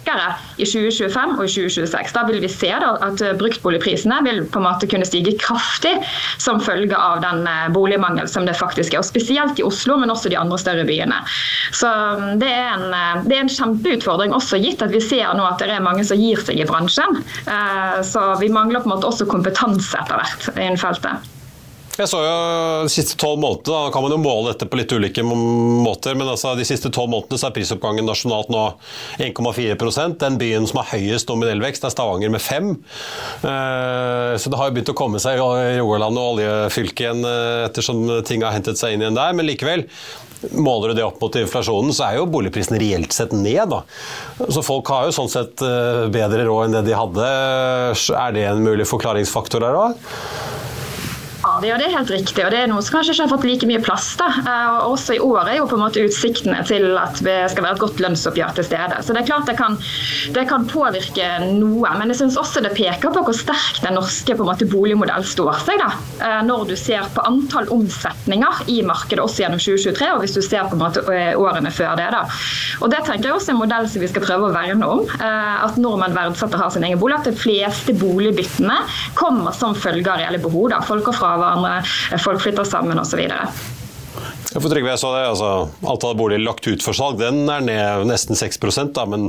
i 0.57 0.65
2025 0.65 1.35
og 1.37 1.43
i 1.45 1.51
2026. 1.51 2.13
Da 2.15 2.23
vil 2.27 2.41
vi 2.43 2.49
se 2.51 2.71
at 2.75 3.23
bruktboligprisene 3.39 4.21
vil 4.25 4.43
på 4.51 4.61
en 4.61 4.67
måte 4.67 4.89
kunne 4.89 5.07
stige 5.07 5.35
kraftig 5.41 5.95
som 6.41 6.61
følge 6.63 6.97
av 6.97 7.21
den 7.23 7.45
eh, 7.49 7.67
boligmangel 7.75 8.29
som 8.31 8.47
det 8.47 8.57
faktisk 8.59 8.93
er. 8.93 9.01
og 9.01 9.07
Spesielt 9.07 9.59
i 9.59 9.65
Oslo, 9.65 9.97
men 10.01 10.13
også 10.13 10.31
de 10.31 10.39
andre 10.39 10.59
større 10.61 10.85
byene. 10.87 11.21
Så 11.75 11.89
mm, 11.89 12.39
det 12.41 12.51
er 12.51 12.73
en, 12.75 12.87
eh, 12.89 13.23
det 13.27 13.37
er 13.37 13.45
en 13.45 13.53
kjempeutfordring, 13.57 14.35
også 14.35 14.61
gitt 14.63 14.83
at 14.85 14.93
vi 14.93 15.03
ser 15.03 15.33
nå 15.35 15.45
at 15.47 15.61
det 15.61 15.71
er 15.73 15.85
mange 15.85 16.05
som 16.07 16.19
gir 16.19 16.41
seg 16.41 16.61
i 16.61 16.67
bransjen. 16.67 17.21
Så 18.05 18.21
vi 18.39 18.49
mangler 18.53 18.81
på 18.81 18.89
en 18.89 18.95
måte 18.95 19.07
også 19.09 19.27
kompetanse 19.29 19.97
etter 19.99 20.19
hvert 20.19 20.49
innen 20.55 20.79
feltet. 20.79 21.34
Jeg 21.95 22.09
så 22.11 22.19
jo 22.19 22.31
de 22.83 22.91
siste 22.91 23.15
tolv 23.19 23.39
månedene, 23.39 23.71
da 23.71 23.91
kan 23.93 24.03
man 24.03 24.11
jo 24.11 24.19
måle 24.19 24.51
dette 24.51 24.67
på 24.67 24.75
litt 24.75 24.91
ulike 24.91 25.23
måter, 25.23 26.17
men 26.19 26.27
altså 26.27 26.51
de 26.59 26.65
siste 26.67 26.91
tolv 26.91 27.13
månedene 27.13 27.39
så 27.39 27.47
er 27.47 27.55
prisoppgangen 27.55 28.07
nasjonalt 28.07 28.51
nå 28.51 28.63
1,4% 29.23 30.17
Den 30.19 30.35
byen 30.41 30.67
som 30.67 30.81
har 30.81 30.89
høyest 30.91 31.31
nominell 31.31 31.63
vekst, 31.63 31.87
er 31.87 31.93
Stavanger 31.93 32.33
med 32.33 32.43
5 32.43 32.67
eh, 32.73 34.35
Så 34.41 34.51
det 34.51 34.59
har 34.59 34.67
jo 34.67 34.75
begynt 34.75 34.91
å 34.91 34.97
komme 34.97 35.21
seg 35.23 35.39
i 35.39 35.79
Rogaland 35.79 36.19
og 36.19 36.33
oljefylket 36.33 37.05
igjen 37.05 37.23
eh, 37.29 37.63
ettersom 37.69 38.03
ting 38.27 38.43
har 38.43 38.57
hentet 38.57 38.81
seg 38.81 38.95
inn 38.95 39.05
igjen 39.05 39.15
der, 39.15 39.31
men 39.37 39.47
likevel. 39.47 39.87
Måler 40.51 40.91
du 40.91 40.99
det 40.99 41.07
opp 41.07 41.23
mot 41.23 41.39
inflasjonen, 41.39 41.95
så 41.95 42.09
er 42.09 42.19
jo 42.19 42.27
boligprisen 42.29 42.75
reelt 42.81 43.15
sett 43.15 43.31
ned. 43.33 43.71
Da. 43.71 43.81
Så 44.51 44.65
folk 44.65 44.91
har 44.91 45.07
jo 45.07 45.15
sånn 45.15 45.31
sett 45.31 45.63
eh, 45.63 46.05
bedre 46.11 46.43
råd 46.43 46.67
enn 46.67 46.77
det 46.79 46.85
de 46.89 46.99
hadde. 46.99 47.31
Er 48.19 48.35
det 48.35 48.47
en 48.51 48.67
mulig 48.67 48.87
forklaringsfaktor 48.91 49.63
her 49.63 49.79
òg? 49.85 50.07
Ja, 51.63 51.77
det 51.79 51.85
er 51.87 51.93
helt 51.95 52.09
riktig. 52.11 52.43
og 52.43 52.51
Det 52.51 52.59
er 52.59 52.67
noe 52.67 52.83
som 52.83 52.97
kanskje 52.97 53.13
ikke 53.13 53.23
har 53.23 53.31
fått 53.31 53.45
like 53.47 53.67
mye 53.69 53.81
plass. 53.83 54.07
da. 54.19 54.27
Eh, 54.41 54.67
og 54.83 54.95
også 54.95 55.15
i 55.15 55.19
år 55.23 55.47
er 55.51 55.57
jo 55.59 55.67
på 55.69 55.77
en 55.77 55.83
måte 55.85 56.03
utsiktene 56.03 56.59
til 56.67 56.97
at 56.99 57.21
det 57.23 57.35
skal 57.53 57.63
være 57.63 57.77
et 57.77 57.83
godt 57.83 58.01
lønnsoppgjør 58.03 58.55
til 58.57 58.67
stede. 58.67 58.97
Så 59.05 59.13
det 59.15 59.21
er 59.23 59.29
klart 59.29 59.45
det 59.47 59.55
kan, 59.57 59.77
det 60.35 60.47
kan 60.49 60.67
påvirke 60.67 61.29
noe. 61.55 61.93
Men 61.99 62.11
jeg 62.11 62.19
syns 62.19 62.37
også 62.41 62.63
det 62.65 62.73
peker 62.75 63.13
på 63.13 63.23
hvor 63.23 63.37
sterk 63.37 63.79
den 63.85 63.95
norske 63.95 64.35
på 64.35 64.43
en 64.43 64.51
måte 64.51 64.67
boligmodellen 64.67 65.23
står 65.27 65.61
seg. 65.63 65.79
da. 65.79 65.91
Eh, 66.25 66.41
når 66.49 66.67
du 66.71 66.75
ser 66.75 67.07
på 67.15 67.23
antall 67.25 67.69
omsetninger 67.71 68.65
i 68.75 68.81
markedet 68.83 69.23
også 69.23 69.45
gjennom 69.45 69.61
2023, 69.61 70.11
og 70.15 70.25
hvis 70.25 70.35
du 70.35 70.41
ser 70.41 70.67
på 70.67 70.75
en 70.75 70.83
måte 70.83 71.05
eh, 71.13 71.33
årene 71.39 71.71
før 71.71 71.95
det. 71.95 72.09
da. 72.11 72.25
Og 72.81 72.89
Det 72.91 73.03
tenker 73.05 73.29
jeg 73.29 73.37
også 73.37 73.51
er 73.53 73.55
en 73.55 73.63
modell 73.63 73.89
som 73.89 74.01
vi 74.03 74.11
skal 74.11 74.25
prøve 74.25 74.49
å 74.49 74.53
verne 74.55 74.85
om. 74.85 75.05
At 75.25 75.77
nordmenn 75.79 76.15
verdsetter 76.15 76.59
har 76.59 76.69
sin 76.73 76.83
egen 76.83 76.99
bolig. 76.99 77.15
At 77.19 77.29
de 77.29 77.35
fleste 77.37 77.93
boligbyttene 77.97 78.75
kommer 79.17 79.55
som 79.55 79.75
følge 79.75 80.11
av 80.11 80.19
reelle 80.19 80.39
behov. 80.41 80.69
da. 80.73 80.81
Folk 80.85 81.05
går 81.07 81.15
fra 81.17 81.33
hverandre, 81.45 82.19
folk 82.25 82.43
flytter 82.43 82.67
sammen 82.67 83.01
osv. 83.01 83.23
Ja, 84.55 84.61
for 84.61 84.71
Trygve, 84.71 84.93
jeg 84.93 85.01
så 85.01 85.09
det, 85.11 85.23
altså, 85.27 85.47
Antallet 85.83 86.19
boliger 86.19 86.43
lagt 86.45 86.67
ut 86.69 86.83
for 86.85 86.95
salg 86.95 87.19
den 87.19 87.43
er 87.51 87.63
ned 87.65 88.05
nesten 88.07 88.37
6 88.39 88.61
da, 88.95 89.03
men 89.09 89.27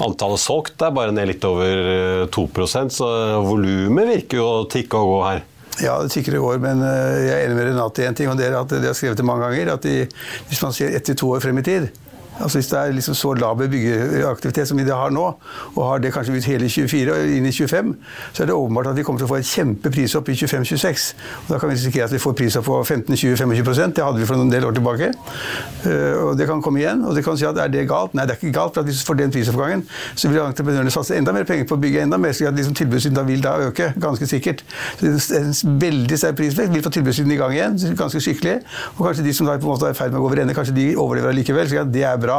antallet 0.00 0.40
solgt 0.40 0.80
er 0.80 0.94
bare 0.96 1.12
ned 1.12 1.28
litt 1.28 1.44
over 1.44 2.28
2 2.32 2.44
eh, 2.64 2.86
så 2.94 3.08
volumet 3.44 4.08
virker 4.08 4.40
jo 4.40 4.46
å 4.48 4.68
tikke 4.72 4.96
og 4.96 5.10
gå 5.12 5.18
her. 5.26 5.42
Ja, 5.80 5.98
det 6.04 6.12
tikker 6.12 6.38
og 6.38 6.50
går, 6.50 6.62
men 6.64 6.80
eh, 6.84 7.18
jeg 7.26 7.34
er 7.34 7.46
enig 7.46 7.58
med 7.58 7.68
Renate 7.70 8.04
i 8.04 8.08
en 8.08 8.16
ting, 8.16 8.28
og 8.32 8.40
det 8.40 8.48
er 8.48 8.56
at 8.58 8.72
de 8.72 8.84
har 8.84 8.96
skrevet 8.96 9.20
det 9.20 9.28
mange 9.28 9.44
ganger, 9.48 9.74
at 9.74 9.84
de, 9.84 10.06
hvis 10.48 10.64
man 10.64 10.74
ser 10.76 10.96
ett 10.96 11.04
til 11.08 11.18
to 11.20 11.32
år 11.36 11.44
frem 11.44 11.60
i 11.60 11.66
tid, 11.66 11.88
Altså 12.40 12.58
Hvis 12.58 12.66
det 12.66 12.78
er 12.78 12.92
liksom 12.92 13.14
så 13.14 13.32
laber 13.34 13.68
byggeaktivitet 13.68 14.68
som 14.68 14.78
vi 14.78 14.84
har 14.88 15.10
nå, 15.10 15.24
og 15.76 15.88
har 15.88 15.98
det 15.98 16.12
kanskje 16.12 16.36
ut 16.36 16.44
hele 16.44 16.68
24 16.68 17.12
og 17.12 17.32
inn 17.36 17.46
i 17.46 17.52
25, 17.52 17.94
så 18.32 18.42
er 18.42 18.46
det 18.46 18.54
åpenbart 18.54 18.86
at 18.86 18.96
vi 18.96 19.02
kommer 19.02 19.20
til 19.20 19.28
å 19.28 19.32
få 19.32 19.38
et 19.40 19.48
kjempeprisopp 19.48 20.28
i 20.28 20.36
25-26. 20.40 21.06
Da 21.48 21.58
kan 21.58 21.68
vi 21.68 21.76
risikere 21.76 22.08
at 22.08 22.14
vi 22.14 22.20
får 22.22 22.36
prisopp 22.38 22.64
på 22.64 22.78
15-20-25 22.82 23.92
Det 23.96 24.04
hadde 24.04 24.18
vi 24.18 24.26
for 24.26 24.40
en 24.40 24.52
del 24.52 24.64
år 24.64 24.76
tilbake. 24.78 25.12
Uh, 25.86 26.28
og 26.28 26.38
Det 26.38 26.46
kan 26.48 26.62
komme 26.62 26.80
igjen. 26.80 27.04
Og 27.04 27.14
det 27.14 27.24
kan 27.24 27.36
si 27.38 27.46
at 27.46 27.58
er 27.58 27.68
det 27.68 27.84
galt? 27.88 28.14
Nei, 28.14 28.24
det 28.26 28.36
er 28.36 28.40
ikke 28.40 28.58
galt. 28.58 28.74
for 28.74 28.80
at 28.80 28.86
Hvis 28.86 29.02
vi 29.02 29.06
får 29.06 29.20
den 29.20 29.34
prisoppgangen, 29.34 29.84
så 30.14 30.28
vil 30.28 30.40
entreprenørene 30.40 30.90
satse 30.90 31.16
enda 31.16 31.32
mer 31.32 31.44
penger 31.44 31.68
på 31.68 31.76
å 31.76 31.82
bygge 31.82 32.06
enda 32.06 32.18
mer, 32.18 32.32
slik 32.32 32.48
at 32.48 32.56
liksom 32.56 32.74
tilbudssiden 32.78 33.16
da 33.16 33.26
vil 33.28 33.42
da 33.44 33.56
øke. 33.68 33.92
Ganske 34.00 34.26
sikkert. 34.26 34.64
Så 34.98 35.42
En 35.42 35.78
veldig 35.80 36.18
sterk 36.18 36.36
prisvekst 36.36 36.72
vil 36.72 36.82
få 36.82 36.90
tilbudssiden 36.90 37.32
i 37.32 37.36
gang 37.36 37.52
igjen, 37.52 37.78
ganske 37.98 38.20
skikkelig. 38.20 38.60
Og 38.96 39.06
kanskje 39.06 39.24
de 39.26 39.34
som 39.34 39.46
da 39.46 39.58
på 39.58 39.68
en 39.68 39.74
måte 39.74 39.88
er 39.90 39.96
i 39.96 39.98
ferd 39.98 40.12
med 40.12 40.20
å 40.20 40.24
gå 40.24 40.30
over 40.30 40.42
ende, 40.42 40.54
kanskje 40.54 40.74
de 40.76 40.86
overlever 40.96 41.32
allikevel. 41.32 41.72
at 41.82 41.92
det 41.92 42.04
er 42.04 42.21
bra. 42.22 42.38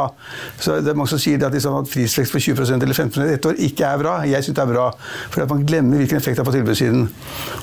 Så 0.60 0.78
det 0.84 0.92
er 0.92 0.98
mange 0.98 1.12
som 1.12 1.20
sier 1.22 1.42
at, 1.44 1.54
liksom, 1.54 1.78
at 1.82 1.90
prisvekst 1.90 2.34
på 2.34 2.42
20% 2.48 2.84
eller 2.84 2.96
15% 2.96 3.34
et 3.34 3.48
år 3.50 3.60
ikke 3.68 3.88
er 3.88 4.00
bra. 4.00 4.14
Jeg 4.28 4.46
syns 4.46 4.58
det 4.58 4.64
er 4.64 4.72
bra, 4.72 4.86
for 5.30 5.44
at 5.44 5.52
man 5.52 5.64
glemmer 5.68 6.02
hvilken 6.02 6.20
effekt 6.20 6.38
det 6.38 6.44
har 6.44 6.48
på 6.48 6.56
tilbudssiden. 6.56 7.06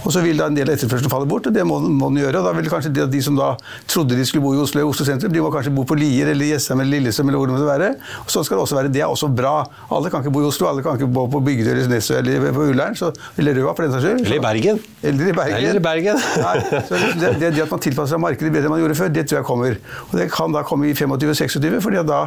Og 0.06 0.14
så 0.14 0.24
vil 0.26 0.40
da 0.40 0.50
en 0.50 0.58
del 0.58 0.70
av 0.70 0.78
etterspørselen 0.78 1.14
falle 1.14 1.30
bort, 1.30 1.50
og 1.50 1.56
det 1.56 1.66
må, 1.68 1.80
må 1.82 2.12
den 2.12 2.22
gjøre. 2.24 2.42
og 2.42 2.50
da 2.50 2.56
vil 2.58 2.72
kanskje 2.72 2.94
de, 2.96 3.08
de, 3.12 3.24
som 3.26 3.38
da 3.40 3.54
trodde 3.90 4.18
de 4.18 4.26
skulle 4.28 4.46
bo 4.46 4.54
i 4.56 4.62
Oslo, 4.62 4.84
i 4.84 4.88
Oslo 4.88 5.08
sentrum, 5.08 5.34
de 5.34 5.44
må 5.44 5.52
kanskje 5.54 5.74
bo 5.76 5.86
på 5.88 5.98
Lier 6.00 6.32
eller 6.34 6.54
Jessheim 6.54 6.84
eller 6.84 7.00
Lillestrøm 7.00 7.32
eller 7.32 7.42
hvor 7.42 7.52
det 7.52 7.58
måtte 7.58 7.70
være. 7.70 7.92
Og 8.26 8.34
sånn 8.34 8.48
skal 8.48 8.60
det 8.60 8.66
også 8.68 8.80
være. 8.80 8.94
Det 8.94 9.04
er 9.04 9.12
også 9.12 9.32
bra. 9.32 9.56
Alle 9.92 10.12
kan 10.14 10.24
ikke 10.24 10.34
bo 10.36 10.44
i 10.44 10.50
Oslo, 10.50 10.70
alle 10.72 10.86
kan 10.86 11.00
ikke 11.00 11.10
bo 11.12 11.28
på 11.32 11.42
Bygdøy 11.46 11.74
eller 11.74 11.92
Nesøy 11.92 12.18
eller 12.20 12.50
på 12.56 12.68
Ullern, 12.72 12.98
eller 13.42 13.60
Røa 13.60 13.76
for 13.76 13.86
den 13.86 13.96
saks 13.96 14.06
skyld. 14.06 14.26
Eller 14.26 14.40
i 14.40 14.44
Bergen. 14.44 14.82
Eller 15.02 15.32
i 15.32 15.36
Bergen. 15.38 15.58
Eller 15.58 15.80
i 15.80 15.84
Bergen. 15.84 16.22
Nei, 16.46 16.56
det, 16.62 17.34
det, 17.40 17.52
det, 17.56 17.64
at 17.66 17.72
man 17.72 17.84
tilpasser 17.84 18.16
seg 18.16 18.24
markedet 18.24 18.52
bedre 18.54 18.70
enn 18.70 18.76
man 18.76 18.82
gjorde 18.84 18.98
før, 19.00 19.12
det 19.14 19.26
tror 19.30 19.42
jeg 19.42 19.48
kommer. 19.48 19.78
Og 20.10 20.16
det 20.20 20.28
kan 20.34 20.56
da 20.56 20.64
komme 20.68 20.90
i 20.90 20.96
25-26, 20.98 21.80
for 21.84 21.96
da, 22.12 22.22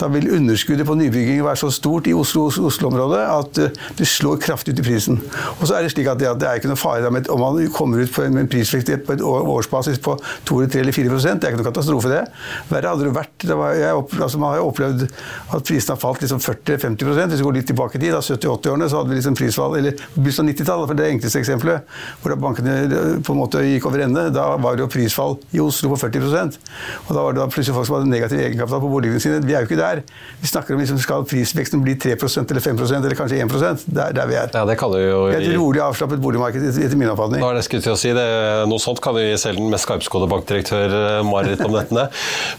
da, 0.00 0.10
vil 0.10 0.30
underskuddet 0.36 0.88
på 0.88 0.96
nybygging 0.98 1.42
være 1.46 1.62
så 1.62 1.70
stort 1.74 2.10
i 2.10 2.14
Oslo-området 2.16 3.20
Oslo 3.22 3.38
at 3.40 3.62
uh, 3.62 3.90
det 3.98 4.08
slår 4.08 4.40
kraftig 4.42 4.74
ut 4.74 4.82
i 4.82 4.86
prisen. 4.86 5.20
Og 5.58 5.66
så 5.68 5.76
er 5.76 5.86
det 5.86 5.94
slik 5.94 6.10
at 6.10 6.20
det, 6.20 6.30
det 6.40 6.48
er 6.48 6.60
ikke 6.60 6.72
noe 6.72 6.80
fare 6.80 7.12
med 7.14 7.30
om 7.30 7.42
man 7.42 7.60
kommer 7.74 8.02
ut 8.02 8.12
på 8.14 8.26
en, 8.26 8.40
en 8.42 8.50
prisvekst 8.50 8.90
på 9.06 9.16
et 9.16 9.24
årsbasis 9.24 10.00
på 10.02 10.16
2 10.48 10.60
3 10.70 10.82
eller 10.82 10.96
4% 10.96 11.40
Det 11.40 11.48
er 11.48 11.54
ikke 11.54 11.60
noe 11.62 11.68
katastrofe, 11.70 12.10
det. 12.10 12.22
Verre 12.70 12.92
hadde 12.92 13.06
det 13.06 13.14
vært. 13.14 13.34
Det 13.42 13.56
var, 13.56 13.74
jeg, 13.78 14.04
altså, 14.20 14.40
man 14.40 14.52
har 14.52 14.60
jo 14.60 14.68
opplevd 14.70 15.06
at 15.06 15.66
prisene 15.66 15.94
har 15.94 16.00
falt 16.02 16.24
liksom 16.24 16.42
40-50 16.42 17.10
Hvis 17.20 17.40
vi 17.40 17.46
går 17.46 17.56
litt 17.58 17.68
tilbake 17.70 17.98
i 17.98 18.02
tid, 18.02 18.14
da 18.14 18.22
70-80-årene, 18.24 18.88
så 18.90 19.00
hadde 19.00 19.12
vi 19.12 19.18
liksom 19.20 19.38
prisfall 19.38 19.76
Eller 19.78 19.96
begynnelsen 20.14 20.46
av 20.46 20.52
90-tallet, 20.52 20.90
for 20.90 21.00
det 21.00 21.08
enkleste 21.14 21.42
eksempelet, 21.42 21.96
hvor 22.22 22.36
bankene 22.40 22.76
på 23.26 23.34
en 23.34 23.40
måte 23.40 23.64
gikk 23.66 23.88
over 23.90 24.04
ende. 24.06 24.26
Da 24.34 24.46
var 24.60 24.76
det 24.76 24.86
jo 24.86 24.90
prisfall 24.92 25.38
i 25.56 25.62
Oslo 25.62 25.92
på 25.94 26.00
40% 26.06 26.58
Og 27.06 27.12
da 27.14 27.24
var 27.24 27.36
det 27.36 27.42
da 27.42 27.48
plutselig 27.50 27.76
folk 27.76 27.88
som 27.88 27.98
hadde 27.98 28.12
negativ 28.12 28.42
egenkapital 28.42 28.84
på 28.84 28.92
boligene 29.20 29.40
sine. 29.40 29.46
Vi 29.46 29.54
er 29.54 29.64
jo 29.64 29.68
ikke 29.68 29.78
der. 29.78 30.02
Vi 30.40 30.48
snakker 30.48 30.74
om 30.74 30.80
liksom, 30.80 30.98
skal 31.02 31.24
prisveksten 31.28 31.82
bli 31.84 31.96
3% 32.00 32.50
eller 32.50 32.64
5% 32.64 32.96
eller 32.96 33.16
kanskje 33.18 33.40
1 33.44 33.84
Det 33.86 34.02
er 34.04 34.16
der 34.16 34.28
vi 34.28 34.36
er. 34.36 34.50
Ja, 34.54 34.64
det 34.68 34.76
kaller 34.80 35.00
du 35.00 35.08
jo... 35.08 35.20
Er 35.30 35.40
et 35.40 35.56
rolig 35.56 35.82
avslappet 35.84 36.20
boligmarked, 36.22 36.64
etter 36.70 36.96
min 36.98 37.10
oppfatning. 37.12 37.42
Da 37.42 37.50
er 37.50 37.60
det 37.60 37.64
skulle 37.66 37.84
til 37.84 37.94
å 37.94 37.98
si 38.00 38.12
det. 38.16 38.26
Noe 38.70 38.82
sånt 38.82 39.00
kan 39.04 39.16
vi 39.16 39.26
selv 39.40 39.60
den 39.60 39.70
mest 39.72 39.86
skarpskodde 39.86 40.28
bankdirektør 40.30 40.96
eh, 40.96 41.20
mareritt 41.26 41.64
om 41.66 41.74
nettene. 41.74 42.06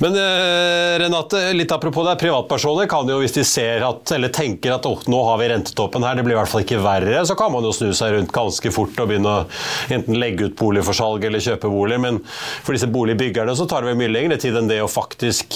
Men 0.04 0.18
eh, 0.20 0.98
Renate, 1.02 1.44
litt 1.58 1.74
apropos 1.74 2.08
det. 2.08 2.18
Privatpersoner 2.22 2.90
kan 2.92 3.10
jo, 3.10 3.20
hvis 3.24 3.36
de 3.38 3.46
ser 3.48 3.86
at, 3.88 4.16
eller 4.16 4.34
tenker 4.34 4.76
at 4.76 4.88
oh, 4.90 5.00
nå 5.12 5.22
har 5.30 5.42
vi 5.42 5.52
rentetoppen 5.54 6.06
her, 6.06 6.18
det 6.18 6.26
blir 6.28 6.38
i 6.38 6.42
hvert 6.42 6.52
fall 6.52 6.66
ikke 6.66 6.82
verre, 6.84 7.24
så 7.28 7.38
kan 7.40 7.54
man 7.54 7.66
jo 7.66 7.74
snu 7.76 7.92
seg 7.98 8.16
rundt 8.18 8.34
ganske 8.36 8.74
fort 8.74 9.00
og 9.02 9.12
begynne 9.12 9.32
å 9.32 9.46
enten 9.94 10.20
legge 10.20 10.50
ut 10.50 10.58
bolig 10.60 10.84
for 10.86 10.98
salg 10.98 11.26
eller 11.28 11.44
kjøpe 11.44 11.72
bolig. 11.72 12.00
Men 12.02 12.22
for 12.28 12.76
disse 12.76 12.90
boligbyggerne 12.92 13.56
så 13.58 13.68
tar 13.70 13.84
det 13.84 13.92
vel 13.92 14.02
mye 14.02 14.12
lengre 14.12 14.40
tid 14.42 14.58
enn 14.58 14.70
det 14.70 14.82
å 14.84 14.90
faktisk 14.92 15.56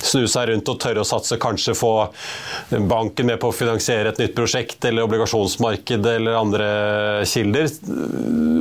snu 0.00 0.24
seg 0.30 0.39
rundt 0.48 0.70
og 0.72 0.78
tørre 0.80 1.02
å 1.04 1.08
satse, 1.08 1.38
kanskje 1.40 1.76
få 1.76 1.92
banken 2.90 3.28
med 3.30 3.40
på 3.42 3.50
å 3.50 3.56
finansiere 3.56 4.12
et 4.12 4.22
nytt 4.22 4.34
prosjekt 4.38 4.84
eller 4.88 5.06
obligasjonsmarked 5.08 6.08
eller 6.14 6.38
andre 6.38 6.70
kilder. 7.28 7.68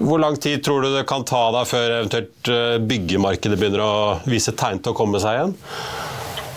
Hvor 0.09 0.21
lang 0.21 0.37
tid 0.41 0.63
tror 0.65 0.83
du 0.83 0.91
det 0.93 1.07
kan 1.09 1.25
ta 1.27 1.47
deg 1.55 1.69
før 1.69 1.95
eventuelt 2.01 2.51
eh, 2.51 2.77
byggemarkedet 2.81 3.59
begynner 3.59 3.83
å 3.85 3.95
vise 4.29 4.55
tegn 4.57 4.81
til 4.83 4.93
å 4.93 4.97
komme 4.97 5.21
seg 5.21 5.37
igjen? 5.37 5.57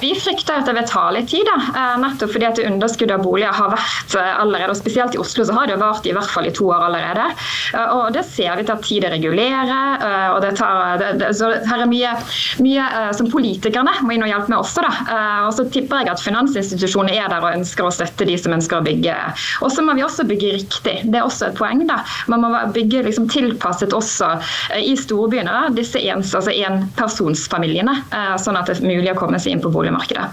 Vi 0.02 0.10
frykter 0.18 0.58
at 0.58 0.66
det 0.66 0.72
vil 0.74 0.86
ta 0.90 1.04
litt 1.14 1.28
tid, 1.30 1.46
da. 1.46 1.58
Eh, 1.78 1.98
nettopp 2.02 2.32
fordi 2.34 2.46
at 2.48 2.58
underskuddet 2.58 3.14
av 3.14 3.22
boliger 3.22 3.54
har 3.54 3.70
vært 3.70 4.16
eh, 4.18 4.30
allerede, 4.42 4.72
og 4.74 4.78
spesielt 4.80 5.14
i 5.14 5.20
Oslo 5.22 5.44
så 5.46 5.54
har 5.54 5.70
det 5.70 5.76
vart 5.78 6.08
i 6.10 6.14
hvert 6.16 6.30
fall 6.32 6.48
i 6.48 6.54
to 6.54 6.66
år 6.74 6.88
allerede. 6.88 7.28
Eh, 7.70 7.92
og 7.94 8.10
Det 8.16 8.24
ser 8.26 8.56
vi 8.58 8.64
tar 8.66 8.80
tid 8.82 9.06
å 9.06 9.12
regulere. 9.12 9.78
og 10.32 10.40
det 10.42 10.50
tar, 10.58 11.02
så 11.36 11.48
her 11.68 11.82
er 11.84 11.88
mye, 11.88 12.10
mye 12.64 12.86
som 13.14 13.28
politikerne 13.30 13.92
må 14.02 14.14
inn 14.14 14.24
og 14.24 14.30
hjelpe 14.30 14.50
med 14.50 14.58
også. 14.58 14.82
da. 14.82 15.18
Og 15.46 15.52
så 15.54 15.66
tipper 15.70 16.02
jeg 16.02 16.10
at 16.12 16.22
finansinstitusjonene 16.22 17.14
er 17.22 17.30
der 17.30 17.44
og 17.44 17.54
ønsker 17.60 17.86
å 17.86 17.92
støtte 17.94 18.26
de 18.26 18.36
som 18.40 18.54
ønsker 18.56 18.80
å 18.80 18.84
bygge. 18.86 19.14
Og 19.62 19.70
så 19.72 19.84
må 19.84 19.94
vi 19.98 20.04
også 20.04 20.26
bygge 20.28 20.52
riktig. 20.56 20.96
Det 21.04 21.20
er 21.20 21.28
også 21.28 21.50
et 21.50 21.58
poeng. 21.58 21.84
da. 21.86 22.00
Man 22.32 22.42
må 22.44 22.50
bygge 22.74 23.04
liksom 23.06 23.28
tilpasset 23.30 23.94
også 23.94 24.32
i 24.78 24.96
storbyene, 24.98 25.52
da, 25.52 25.72
disse 25.76 26.02
ens, 26.02 26.34
altså 26.38 26.54
enpersonsfamiliene, 26.54 27.96
sånn 28.42 28.58
at 28.58 28.70
det 28.70 28.80
er 28.80 28.88
mulig 28.88 29.14
å 29.14 29.18
komme 29.18 29.40
seg 29.42 29.56
inn 29.56 29.64
på 29.64 29.72
bolig 29.72 29.91
boligmarkedet. 29.92 30.32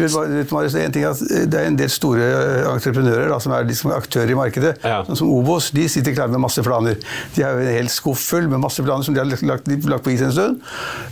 Det 0.00 1.56
er 1.56 1.66
en 1.66 1.76
del 1.78 1.90
store 1.90 2.24
eh, 2.24 2.66
entreprenører 2.68 3.30
da, 3.32 3.38
som 3.42 3.52
er 3.56 3.66
liksom 3.68 3.92
aktører 3.94 4.30
i 4.32 4.36
markedet. 4.38 4.74
Ja. 4.86 5.00
Sånn 5.06 5.18
som 5.18 5.30
Obos 5.32 5.70
de 5.74 5.86
sitter 5.90 6.14
klare 6.14 6.32
med 6.32 6.42
masse 6.44 6.62
planer. 6.64 6.98
De 7.34 7.44
har 7.44 7.58
en 7.58 7.70
hel 7.74 7.88
skuff 7.92 8.22
full 8.30 8.48
med 8.50 8.62
masse 8.62 8.84
planer 8.84 9.06
som 9.06 9.16
de 9.16 9.22
har 9.22 9.28
lagt, 9.28 9.68
lagt 9.68 10.04
på 10.06 10.12
is 10.14 10.22
en 10.24 10.34
stund. 10.34 10.60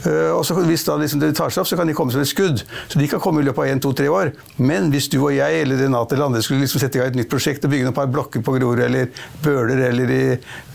Eh, 0.04 0.30
og 0.34 0.44
så 0.46 0.56
Hvis 0.68 0.84
da 0.86 0.98
liksom 1.00 1.22
det 1.22 1.34
tar 1.38 1.52
seg 1.54 1.64
opp, 1.64 1.70
så 1.70 1.78
kan 1.80 1.90
de 1.90 1.96
komme 1.96 2.14
som 2.14 2.22
et 2.22 2.30
skudd. 2.30 2.62
Så 2.88 3.00
de 3.00 3.08
kan 3.10 3.22
komme 3.24 3.42
i 3.42 3.48
løpet 3.48 3.64
av 3.64 3.72
1-2-3 3.78 4.08
år. 4.14 4.32
Men 4.60 4.92
hvis 4.94 5.10
du 5.12 5.18
og 5.20 5.32
jeg 5.36 5.62
eller 5.64 5.82
Renate 5.84 6.16
eller 6.16 6.30
andre 6.30 6.42
skulle 6.44 6.64
liksom 6.64 6.82
sette 6.82 7.00
i 7.00 7.02
gang 7.02 7.12
et 7.12 7.20
nytt 7.22 7.32
prosjekt 7.32 7.64
og 7.64 7.72
bygge 7.74 7.88
noen 7.88 7.96
par 7.96 8.10
blokker 8.12 8.44
på 8.44 8.56
Grorud 8.58 8.84
eller 8.84 9.08
Bøler 9.44 9.86
eller 9.90 10.12
i, 10.12 10.24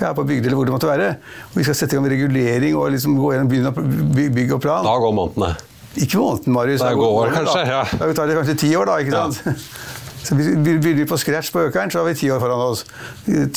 ja, 0.01 0.13
på 0.13 0.25
Bygdøy 0.27 0.49
eller 0.49 0.59
hvor 0.59 0.69
det 0.69 0.75
måtte 0.75 0.89
være, 0.89 1.11
og 1.51 1.59
vi 1.59 1.67
skal 1.67 1.77
sette 1.77 1.95
i 1.95 1.99
gang 1.99 2.07
med 2.07 2.15
regulering 2.15 2.79
og 2.79 2.91
liksom 2.95 3.19
gå 3.19 3.35
gjennom 3.35 3.77
bygg 4.13 4.57
og 4.57 4.63
plan 4.63 4.87
Da 4.87 4.97
går 5.01 5.15
månedene. 5.15 5.53
Ikke 5.95 6.17
måneden, 6.17 6.53
Marius. 6.53 6.81
Det 6.81 6.93
går 6.97 7.12
år, 7.21 7.31
kanskje. 7.35 7.65
ja. 7.69 7.83
Det 8.00 8.15
tar 8.17 8.27
det 8.27 8.35
kanskje 8.39 8.55
ti 8.63 8.75
år, 8.75 8.85
da. 8.89 8.97
ikke 9.03 9.12
sant? 9.12 9.41
Ja. 9.45 9.53
Så 10.23 10.35
Begynner 10.35 10.95
vi 10.95 11.05
på 11.05 11.17
scratch 11.19 11.51
på 11.51 11.65
Økeren, 11.67 11.91
så 11.91 11.99
har 11.99 12.07
vi 12.07 12.15
ti 12.15 12.31
år 12.31 12.39
foran 12.39 12.61
oss. 12.63 12.85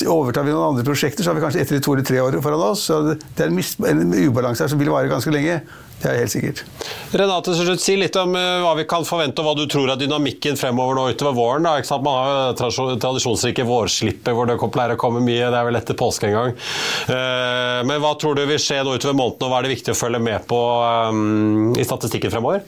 Overtar 0.03 0.47
vi 0.47 0.55
noen 0.55 0.73
andre 0.73 0.87
prosjekter, 0.87 1.23
så 1.23 1.31
har 1.31 1.39
vi 1.39 1.45
kanskje 1.45 1.63
ett 1.63 1.73
eller 1.73 1.83
to 1.87 1.95
eller 1.95 2.07
tre 2.07 2.23
år 2.23 2.39
foran 2.43 2.65
oss. 2.73 2.87
Så 2.89 3.03
det 3.15 3.45
er 3.45 3.53
en, 3.53 4.15
ubalanse 4.27 4.65
her 4.65 4.73
som 4.73 4.81
vil 4.81 4.91
vare 4.91 5.11
ganske 5.11 5.31
lenge. 5.35 5.61
Det 5.97 6.11
er 6.11 6.19
helt 6.21 6.33
sikkert. 6.33 6.59
Renate, 7.17 7.55
si 7.81 7.95
litt 7.97 8.17
om 8.21 8.35
uh, 8.37 8.59
hva 8.65 8.75
vi 8.77 8.85
kan 8.89 9.07
forvente, 9.09 9.41
og 9.41 9.49
hva 9.49 9.55
du 9.57 9.65
tror 9.71 9.95
er 9.95 10.01
dynamikken 10.01 10.59
fremover 10.61 10.99
nå 10.99 11.07
utover 11.15 11.37
våren. 11.39 11.69
Da, 11.69 12.01
Man 12.05 12.19
har 12.19 12.33
jo 12.35 12.99
tradisjonsrike 13.01 13.65
vårslippet 13.65 14.37
hvor 14.37 14.51
det 14.51 14.59
pleier 14.61 14.97
å 14.97 15.01
komme 15.01 15.23
mye. 15.25 15.47
Det 15.47 15.61
er 15.61 15.69
vel 15.71 15.81
etter 15.81 15.97
påske 15.97 16.29
en 16.29 16.37
gang. 16.37 16.57
Uh, 17.09 17.81
men 17.89 18.03
hva 18.03 18.13
tror 18.21 18.37
du 18.37 18.45
vil 18.45 18.61
skje 18.61 18.83
nå 18.83 18.99
utover 18.99 19.17
måneden, 19.17 19.47
og 19.47 19.55
hva 19.55 19.63
er 19.63 19.69
det 19.69 19.77
viktig 19.79 19.95
å 19.95 20.01
følge 20.03 20.21
med 20.27 20.45
på 20.51 20.61
um, 21.15 21.73
i 21.79 21.87
statistikken 21.87 22.35
fremover? 22.35 22.67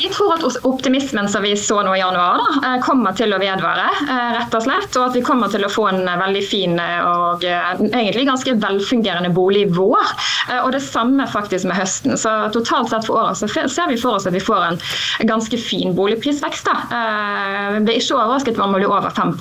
Jeg 0.00 0.12
tror 0.14 0.32
at 0.34 0.56
optimismen 0.66 1.28
som 1.30 1.44
vi 1.44 1.52
så 1.58 1.82
nå 1.84 1.92
i 1.94 2.00
januar, 2.00 2.40
da, 2.40 2.68
eh, 2.68 2.80
kommer 2.84 3.14
til 3.16 3.32
å 3.34 3.40
vedvare. 3.42 3.84
Eh, 4.02 4.30
rett 4.38 4.54
Og 4.54 4.64
slett, 4.64 4.96
og 4.96 5.06
at 5.08 5.16
vi 5.16 5.22
kommer 5.22 5.50
til 5.52 5.64
å 5.64 5.70
få 5.72 5.88
en 5.90 6.08
eh, 6.08 6.18
veldig 6.18 6.42
fin 6.48 6.80
og 6.80 7.44
egentlig 7.44 8.26
ganske 8.26 8.54
velfungerende 8.62 9.32
bolig 9.34 9.66
i 9.66 9.70
vår. 9.72 10.12
Og 10.62 10.72
det 10.72 10.82
samme 10.82 11.26
faktisk 11.30 11.66
med 11.68 11.76
høsten. 11.76 12.16
Så 12.18 12.30
totalt 12.54 12.90
sett 12.90 13.06
for 13.06 13.20
året 13.22 13.38
så 13.38 13.48
ser 13.48 13.88
vi 13.88 13.96
for 14.00 14.18
oss 14.18 14.26
at 14.26 14.34
vi 14.34 14.42
får 14.42 14.66
en 14.66 14.80
ganske 15.28 15.58
fin 15.58 15.94
boligprisvekst. 15.96 16.68
Da. 16.68 17.78
Blir 17.80 18.00
ikke 18.00 18.18
overrasket 18.18 18.58
om 18.58 18.72
det 18.72 18.82
blir 18.82 18.92
over 18.92 19.10
5 19.10 19.36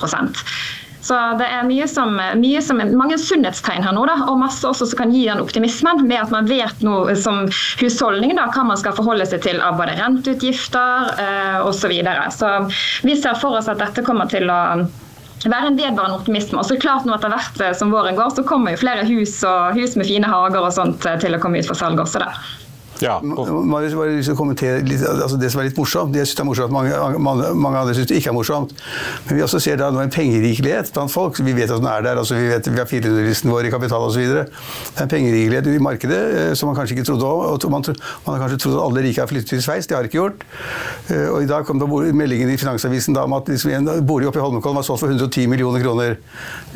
så 1.02 1.18
det 1.40 1.48
er 1.50 1.66
mye 1.66 1.88
som, 1.90 2.14
mye 2.38 2.62
som, 2.62 2.82
mange 2.98 3.18
sunnhetstegn 3.18 3.86
her 3.86 3.96
nå, 3.98 4.04
da, 4.10 4.18
og 4.30 4.40
masse 4.42 4.68
også 4.68 4.92
som 4.92 5.02
kan 5.02 5.14
gi 5.16 5.24
den 5.26 5.42
optimismen 5.42 6.04
med 6.06 6.20
at 6.22 6.34
man 6.34 6.50
vet 6.50 6.84
nå 6.86 7.04
som 7.18 7.48
husholdning 7.82 8.36
da, 8.38 8.48
hva 8.54 8.66
man 8.70 8.80
skal 8.80 8.96
forholde 8.98 9.26
seg 9.30 9.42
til 9.46 9.62
av 9.66 9.80
både 9.82 9.98
renteutgifter 10.00 11.14
eh, 11.18 11.58
osv. 11.66 11.80
Så, 11.82 11.90
videre. 11.90 12.28
så 12.30 12.48
vi 13.02 13.16
ser 13.18 13.34
for 13.42 13.58
oss 13.58 13.66
at 13.72 13.82
dette 13.82 14.04
kommer 14.06 14.30
til 14.30 14.46
å 14.54 14.60
være 15.50 15.72
en 15.72 15.78
vedvarende 15.80 16.20
optimisme. 16.20 16.60
Og 16.62 16.68
så 16.70 16.78
klart 16.80 17.08
nå 17.08 17.16
etter 17.16 17.34
hvert 17.34 17.62
eh, 17.66 17.74
som 17.78 17.94
våren 17.94 18.18
går, 18.20 18.36
så 18.38 18.46
kommer 18.46 18.76
jo 18.76 18.84
flere 18.84 19.08
hus 19.10 19.40
og 19.48 19.80
hus 19.80 19.98
med 19.98 20.10
fine 20.10 20.30
hager 20.30 20.62
og 20.62 20.76
sånt 20.76 21.08
eh, 21.10 21.18
til 21.22 21.34
å 21.34 21.42
komme 21.42 21.62
ut 21.62 21.70
for 21.70 21.80
salg 21.80 22.02
også. 22.04 22.22
der. 22.22 22.61
Ja. 23.02 23.18
Marius, 23.22 23.96
bare 23.98 24.20
å 24.22 24.36
kommentere 24.38 24.82
litt, 24.86 25.02
altså 25.02 25.40
det 25.42 25.50
som 25.54 25.62
er 25.62 25.70
litt 25.70 25.80
morsomt. 25.80 26.14
Det 26.14 26.22
jeg 26.22 26.32
syns 26.32 26.44
er 26.44 26.48
morsomt, 26.48 26.74
mange, 26.74 26.98
mange, 27.18 27.50
mange 27.58 27.82
andre 27.82 27.96
syns 27.98 28.10
det 28.12 28.20
ikke 28.22 28.32
er 28.32 28.38
morsomt. 28.38 28.76
Men 29.28 29.40
vi 29.40 29.46
også 29.46 29.62
ser 29.64 29.80
da 29.82 29.90
nå 29.94 30.04
en 30.04 30.14
pengerikelighet 30.14 30.92
blant 30.96 31.14
folk. 31.14 31.40
Vi 31.42 31.56
vet 31.58 31.72
at 31.72 31.82
den 31.82 31.90
er 31.90 32.06
der. 32.06 32.22
altså 32.22 32.38
Vi 32.38 32.50
vet 32.52 32.70
vi 32.70 32.78
har 32.78 32.90
400-listen 32.90 33.52
vår 33.52 33.70
i 33.70 33.74
kapital 33.74 34.06
osv. 34.06 34.22
Det 34.22 34.44
er 34.46 35.06
en 35.06 35.12
pengerikelighet 35.12 35.72
i 35.72 35.82
markedet 35.82 36.22
eh, 36.42 36.52
som 36.58 36.70
man 36.70 36.78
kanskje 36.78 36.98
ikke 36.98 37.08
trodde 37.10 37.26
om. 37.28 37.72
Man, 37.74 37.86
man, 37.88 38.36
har 38.36 38.44
kanskje 38.46 38.62
trodd 38.66 38.78
at 38.78 38.86
alle 38.86 39.06
rike 39.08 39.24
har 39.24 39.32
flyttet 39.32 39.56
til 39.56 39.64
Sveits. 39.66 39.90
Det 39.90 39.98
har 39.98 40.06
de 40.06 40.12
ikke 40.12 40.22
gjort. 40.22 40.46
Eh, 41.10 41.28
og 41.32 41.42
i 41.46 41.50
dag 41.50 41.66
kom 41.68 41.82
det 41.82 41.90
meldingen 42.18 42.54
i 42.54 42.60
Finansavisen 42.62 43.18
da, 43.18 43.26
om 43.26 43.38
at 43.40 43.50
liksom 43.50 43.74
en 43.76 43.92
bolig 44.06 44.30
oppe 44.30 44.42
i 44.42 44.46
Holmenkollen 44.46 44.78
var 44.78 44.86
solgt 44.86 45.06
for 45.06 45.12
110 45.12 45.50
millioner 45.52 45.82
kroner. 45.84 46.18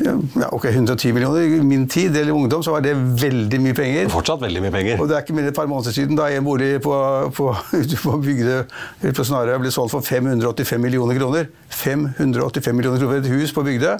Ja, 0.02 0.16
ok, 0.50 0.68
110 0.72 1.14
millioner. 1.14 1.46
I 1.60 1.62
min 1.62 1.86
tid 1.88 2.16
eller 2.16 2.34
ungdom 2.34 2.64
så 2.66 2.74
var 2.74 2.84
det 2.84 2.96
veldig 2.96 3.62
mye 3.62 3.76
penger. 3.76 4.10
Fortsatt 4.12 4.42
veldig 4.42 4.64
mye 4.66 4.74
penger. 4.74 5.00
Og 5.00 5.10
det 5.10 5.18
er 5.18 5.24
ikke 5.24 5.36
mer 5.36 5.46
enn 5.46 5.54
et 5.54 5.58
par 5.58 5.70
måneder 5.70 5.94
siden 5.94 6.15
da 6.18 6.28
en 6.32 6.46
bolig 6.46 6.76
på, 6.84 6.94
på, 7.36 7.50
på 8.04 8.16
Bygdøy 8.24 9.12
på 9.16 9.26
Snarøya 9.26 9.60
ble 9.62 9.72
solgt 9.74 9.94
for 9.94 10.04
585 10.04 10.82
millioner 10.82 11.18
kroner. 11.18 11.52
585 11.70 12.76
millioner 12.76 13.02
kroner 13.02 13.20
for 13.20 13.22
et 13.22 13.36
hus 13.36 13.54
på 13.54 13.64
Bygdøy. 13.66 13.94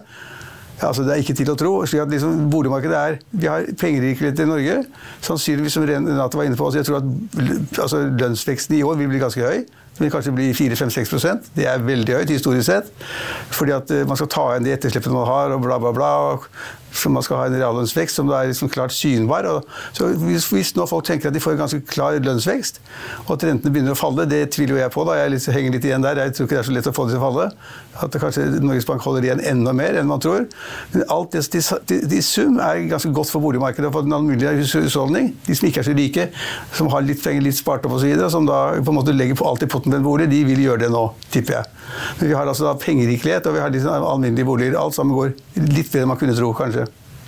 Altså, 0.85 1.06
det 1.06 1.14
er 1.14 1.23
ikke 1.23 1.37
til 1.38 1.49
å 1.49 1.56
tro. 1.56 1.73
slik 1.88 2.02
at 2.04 2.11
liksom, 2.12 2.50
Boligmarkedet 2.52 2.96
er 2.96 3.18
Vi 3.30 3.49
har 3.49 3.64
pengerikelighet 3.80 4.42
i 4.44 4.49
Norge. 4.49 4.76
Sannsynligvis, 5.25 5.73
som 5.73 5.87
Renate 5.88 6.37
var 6.37 6.44
inne 6.44 6.58
på, 6.58 6.66
altså, 6.68 6.82
jeg 6.82 6.88
tror 6.88 7.00
at 7.00 7.80
altså, 7.80 8.02
lønnsveksten 8.20 8.76
i 8.76 8.82
år 8.85 8.99
vil 9.00 9.08
bli 9.08 9.23
ganske 9.23 9.40
høy. 9.40 9.64
Vil 9.99 10.11
kanskje 10.12 10.35
bli 10.37 10.50
4-5-6% 10.53 11.53
Det 11.57 11.65
er 11.69 11.85
veldig 11.85 12.19
høyt 12.19 12.33
historisk 12.35 12.69
sett. 12.69 12.91
Fordi 13.55 13.76
at 13.76 13.93
eh, 13.95 14.07
man 14.09 14.19
skal 14.19 14.33
ta 14.33 14.49
igjen 14.53 14.67
de 14.67 14.75
etterslippene 14.76 15.17
man 15.17 15.29
har, 15.29 15.55
og 15.57 15.62
bla, 15.65 15.79
bla, 15.83 15.95
bla. 15.97 16.11
Så 16.97 17.11
man 17.12 17.25
skal 17.25 17.41
ha 17.41 17.47
en 17.49 17.57
reallønnsvekst 17.59 18.17
som 18.17 18.31
er 18.33 18.49
liksom 18.50 18.71
klart 18.73 18.95
synbar. 18.97 19.47
Så 19.97 20.09
hvis, 20.23 20.49
hvis, 20.53 20.73
nå 20.76 20.87
folk 20.88 21.05
tenker 21.07 21.29
at 21.29 21.35
de 21.37 21.43
får 21.43 21.57
en 21.57 21.65
ganske 21.65 21.81
klar 21.91 22.17
lønnsvekst, 22.25 22.81
og 23.26 23.35
at 23.37 23.45
rentene 23.49 23.73
begynner 23.73 23.97
å 23.97 23.99
falle, 23.99 24.25
det 24.31 24.47
tviler 24.55 24.76
jo 24.76 24.81
jeg 24.81 24.95
på. 24.95 25.05
da, 25.09 25.19
Jeg 25.21 25.35
litt, 25.35 25.49
henger 25.53 25.76
litt 25.76 25.88
igjen 25.88 26.07
der. 26.07 26.23
Jeg 26.25 26.37
tror 26.37 26.49
ikke 26.49 26.57
det 26.57 26.62
er 26.62 26.69
så 26.71 26.76
lett 26.76 26.91
å 26.91 26.95
få 26.97 27.07
det 27.07 27.17
til 27.17 27.21
å 27.21 27.26
falle. 27.26 27.49
At 28.07 28.17
kanskje 28.21 28.47
Norges 28.61 28.88
Bank 28.88 29.05
holder 29.05 29.29
igjen 29.29 29.43
enda 29.53 29.73
mer 29.76 29.99
enn 30.00 30.09
man 30.09 30.23
tror. 30.25 30.47
Men 30.95 31.05
alt 31.12 31.37
det 31.37 31.45
i 32.17 32.23
sum 32.25 32.61
er 32.65 32.87
ganske 32.91 33.12
godt 33.17 33.33
for 33.33 33.45
boligmarkedet 33.45 33.91
og 33.91 33.97
for 33.99 34.07
den 34.07 34.17
alminnelige 34.17 34.85
husholdning. 34.87 35.35
De 35.47 35.57
som 35.57 35.69
ikke 35.69 35.83
er 35.85 35.88
så 35.91 35.97
rike, 35.97 36.29
som 36.76 36.91
har 36.93 37.05
litt 37.05 37.23
penger 37.25 37.45
litt 37.45 37.59
spart 37.61 37.85
opp 37.88 37.99
osv., 37.99 38.15
som 38.33 38.49
da 38.49 38.61
på 38.81 38.93
en 38.93 39.00
måte 39.00 39.17
legger 39.17 39.38
på 39.38 39.49
alt 39.49 39.65
i 39.65 39.71
potten 39.71 39.86
med 39.87 40.02
boliger, 40.02 40.26
bolig, 40.26 40.31
de 40.31 40.45
vil 40.49 40.64
gjøre 40.64 40.83
det 40.85 40.90
nå, 40.93 41.05
tipper 41.31 41.59
jeg. 41.59 41.71
Men 42.19 42.31
vi 42.31 42.35
har 42.35 42.50
altså 42.50 42.75
pengerikelighet, 42.83 43.47
og 43.47 43.57
vi 43.57 43.62
har 43.62 43.71
liksom 43.75 44.07
alminnelige 44.11 44.49
boliger. 44.49 44.78
Alt 44.81 44.97
sammen 44.97 45.16
går 45.16 45.35
litt 45.62 45.90
bedre 45.93 46.05
enn 46.05 46.12
man 46.12 46.21
kunne 46.21 46.37
tro, 46.37 46.52
kanskje. 46.57 46.87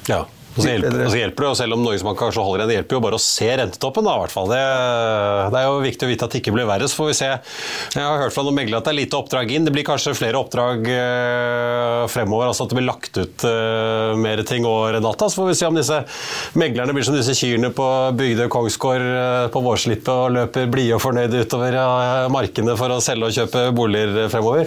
Ja. 0.09 0.25
Og 0.59 0.65
så 0.65 0.73
hjelper, 0.73 1.05
og 1.05 1.13
så 1.13 1.21
hjelper 1.21 1.45
det, 1.45 1.51
og 1.53 1.59
selv 1.61 1.77
om 1.77 1.83
Norges 1.85 2.05
Bank 2.07 2.19
kanskje 2.19 2.43
holder 2.43 2.63
igjen, 2.63 2.71
det 2.71 2.77
hjelper 2.79 2.99
jo 2.99 3.03
bare 3.05 3.19
å 3.19 3.23
se 3.23 3.49
rentetoppen. 3.61 4.07
da, 4.09 4.15
i 4.17 4.23
hvert 4.25 4.35
fall. 4.35 4.49
Det, 4.51 4.63
det, 5.55 5.61
er 5.61 5.67
jo 5.69 5.83
viktig 5.85 6.07
å 6.07 6.11
vite 6.11 6.27
at 6.27 6.35
det 6.35 6.41
ikke 6.43 6.55
blir 6.57 6.69
verre. 6.69 6.89
Så 6.91 6.99
får 6.99 7.11
vi 7.11 7.17
se. 7.21 7.31
Jeg 7.95 8.05
har 8.05 8.23
hørt 8.25 8.35
fra 8.35 8.45
noen 8.47 8.59
meglere 8.59 8.83
at 8.83 8.89
det 8.89 8.95
er 8.95 8.99
lite 8.99 9.21
oppdrag 9.21 9.53
inn. 9.55 9.69
Det 9.69 9.75
blir 9.75 9.87
kanskje 9.87 10.17
flere 10.19 10.41
oppdrag 10.41 10.91
øh, 10.95 12.05
fremover. 12.11 12.51
altså 12.51 12.67
At 12.67 12.75
det 12.75 12.81
blir 12.81 12.89
lagt 12.89 13.21
ut 13.21 13.47
øh, 13.49 14.15
mer 14.19 14.43
ting 14.49 14.67
over 14.69 14.97
Renata. 14.99 15.29
Så 15.31 15.43
får 15.43 15.53
vi 15.53 15.59
se 15.61 15.71
om 15.71 15.79
disse 15.79 16.01
meglerne 16.59 16.97
blir 16.97 17.07
som 17.07 17.19
disse 17.19 17.37
kyrne 17.39 17.71
på 17.77 17.89
Bygdøy 18.19 18.49
Kongsgård 18.53 19.07
øh, 19.07 19.45
på 19.55 19.63
vårslippet 19.63 20.13
og 20.15 20.35
løper 20.41 20.73
blide 20.73 20.99
og 20.99 21.05
fornøyde 21.05 21.45
utover 21.47 21.79
markene 22.33 22.75
for 22.79 22.93
å 22.95 23.03
selge 23.05 23.31
og 23.31 23.39
kjøpe 23.39 23.69
boliger 23.77 24.27
fremover. 24.33 24.67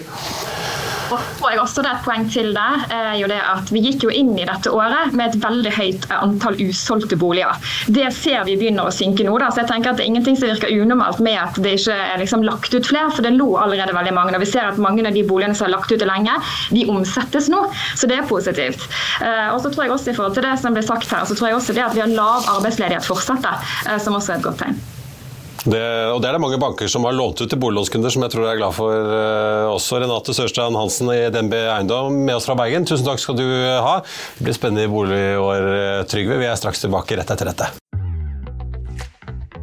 Og 1.11 1.19
tror 1.39 1.51
jeg 1.51 1.59
også 1.59 1.83
det 1.83 1.91
et 1.91 2.05
poeng 2.05 2.27
til 2.31 2.51
det, 2.55 2.67
er 2.95 3.15
jo 3.19 3.27
det 3.31 3.39
at 3.43 3.71
vi 3.73 3.81
gikk 3.83 4.05
jo 4.07 4.13
inn 4.15 4.31
i 4.39 4.47
dette 4.47 4.71
året 4.71 5.15
med 5.17 5.31
et 5.31 5.43
veldig 5.43 5.73
høyt 5.75 6.07
antall 6.15 6.55
usolgte 6.61 7.17
boliger. 7.19 7.57
Det 7.91 8.07
ser 8.15 8.45
vi 8.47 8.55
begynner 8.59 8.87
å 8.87 8.93
synke 8.95 9.25
nå. 9.27 9.33
da, 9.41 9.49
så 9.51 9.63
jeg 9.63 9.71
tenker 9.73 9.91
at 9.91 9.99
Det 9.99 10.05
er 10.05 10.11
ingenting 10.13 10.37
som 10.39 10.49
virker 10.49 10.71
unormalt 10.71 11.19
med 11.23 11.37
at 11.41 11.59
det 11.61 11.75
ikke 11.79 11.97
er 11.97 12.21
liksom 12.21 12.45
lagt 12.47 12.73
ut 12.73 12.87
flere, 12.87 13.11
for 13.11 13.25
det 13.25 13.33
lå 13.35 13.49
allerede 13.59 13.95
veldig 13.95 14.15
mange. 14.15 14.35
Og 14.37 14.45
vi 14.45 14.49
ser 14.53 14.69
at 14.69 14.79
mange 14.81 15.03
av 15.05 15.13
de 15.13 15.25
boligene 15.27 15.57
som 15.57 15.67
er 15.67 15.75
lagt 15.75 15.91
ut 15.91 16.07
lenge, 16.07 16.37
de 16.71 16.87
omsettes 16.89 17.51
nå. 17.51 17.65
Så 17.99 18.09
det 18.09 18.21
er 18.21 18.29
positivt. 18.29 18.87
Eh, 19.19 19.51
og 19.51 19.59
så 19.61 19.69
tror 19.69 19.85
jeg 19.85 19.95
også 19.97 20.13
i 20.13 20.17
forhold 20.17 20.39
til 20.39 20.47
det 20.47 20.55
som 20.63 20.77
ble 20.77 20.85
sagt 20.85 21.11
her, 21.11 21.27
så 21.27 21.37
tror 21.37 21.51
jeg 21.51 21.59
også 21.59 21.77
det 21.77 21.85
at 21.89 21.97
vi 21.97 22.05
har 22.05 22.15
lav 22.15 22.49
arbeidsledighet 22.57 23.05
fortsetter, 23.05 23.61
eh, 23.89 23.99
som 24.01 24.17
også 24.17 24.35
er 24.35 24.41
et 24.41 24.49
godt 24.49 24.63
tegn. 24.63 24.81
Det, 25.61 25.81
og 26.09 26.21
det 26.23 26.29
er 26.29 26.37
det 26.37 26.41
mange 26.41 26.57
banker 26.61 26.89
som 26.89 27.05
har 27.05 27.13
lånt 27.13 27.41
ut 27.43 27.49
til 27.49 27.59
boliglånskunder, 27.61 28.13
som 28.13 28.25
jeg 28.25 28.33
tror 28.33 28.47
er 28.49 28.57
glad 28.57 28.73
for 28.73 29.11
uh, 29.13 29.69
også. 29.75 29.99
Renate 30.01 30.33
Sørstrand 30.33 30.79
Hansen 30.79 31.11
i 31.13 31.19
DNB 31.33 31.53
Eiendom 31.59 32.17
med 32.25 32.39
oss 32.39 32.49
fra 32.49 32.57
Bergen, 32.57 32.87
tusen 32.89 33.05
takk 33.05 33.21
skal 33.21 33.37
du 33.37 33.45
ha. 33.45 33.99
Det 34.39 34.47
blir 34.47 34.57
spennende 34.57 34.89
boligår, 34.89 35.71
eh, 35.77 36.03
Trygve. 36.09 36.41
Vi 36.41 36.49
er 36.49 36.57
straks 36.57 36.81
tilbake 36.81 37.19
rett 37.19 37.35
etter 37.35 37.53
dette. 37.53 37.90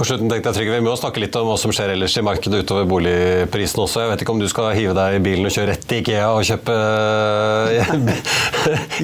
På 0.00 0.06
slutten 0.08 0.30
tenkte 0.32 0.48
jeg 0.48 0.56
Trygve, 0.56 0.78
Vi 0.78 0.84
må 0.86 0.94
snakke 0.96 1.20
litt 1.20 1.34
om 1.36 1.44
hva 1.50 1.58
som 1.60 1.74
skjer 1.76 1.90
ellers 1.92 2.14
i 2.16 2.22
markedet 2.24 2.62
utover 2.64 2.86
boligprisen 2.88 3.82
også. 3.82 4.00
Jeg 4.00 4.08
vet 4.08 4.22
ikke 4.24 4.32
om 4.32 4.38
du 4.40 4.46
skal 4.48 4.72
hive 4.72 4.94
deg 4.96 5.18
i 5.18 5.20
bilen 5.20 5.44
og 5.44 5.52
kjøre 5.52 5.74
rett 5.74 5.84
til 5.90 6.00
Ikea 6.00 6.30
og 6.32 6.40
kjøpe 6.48 6.72
uh, 6.72 7.76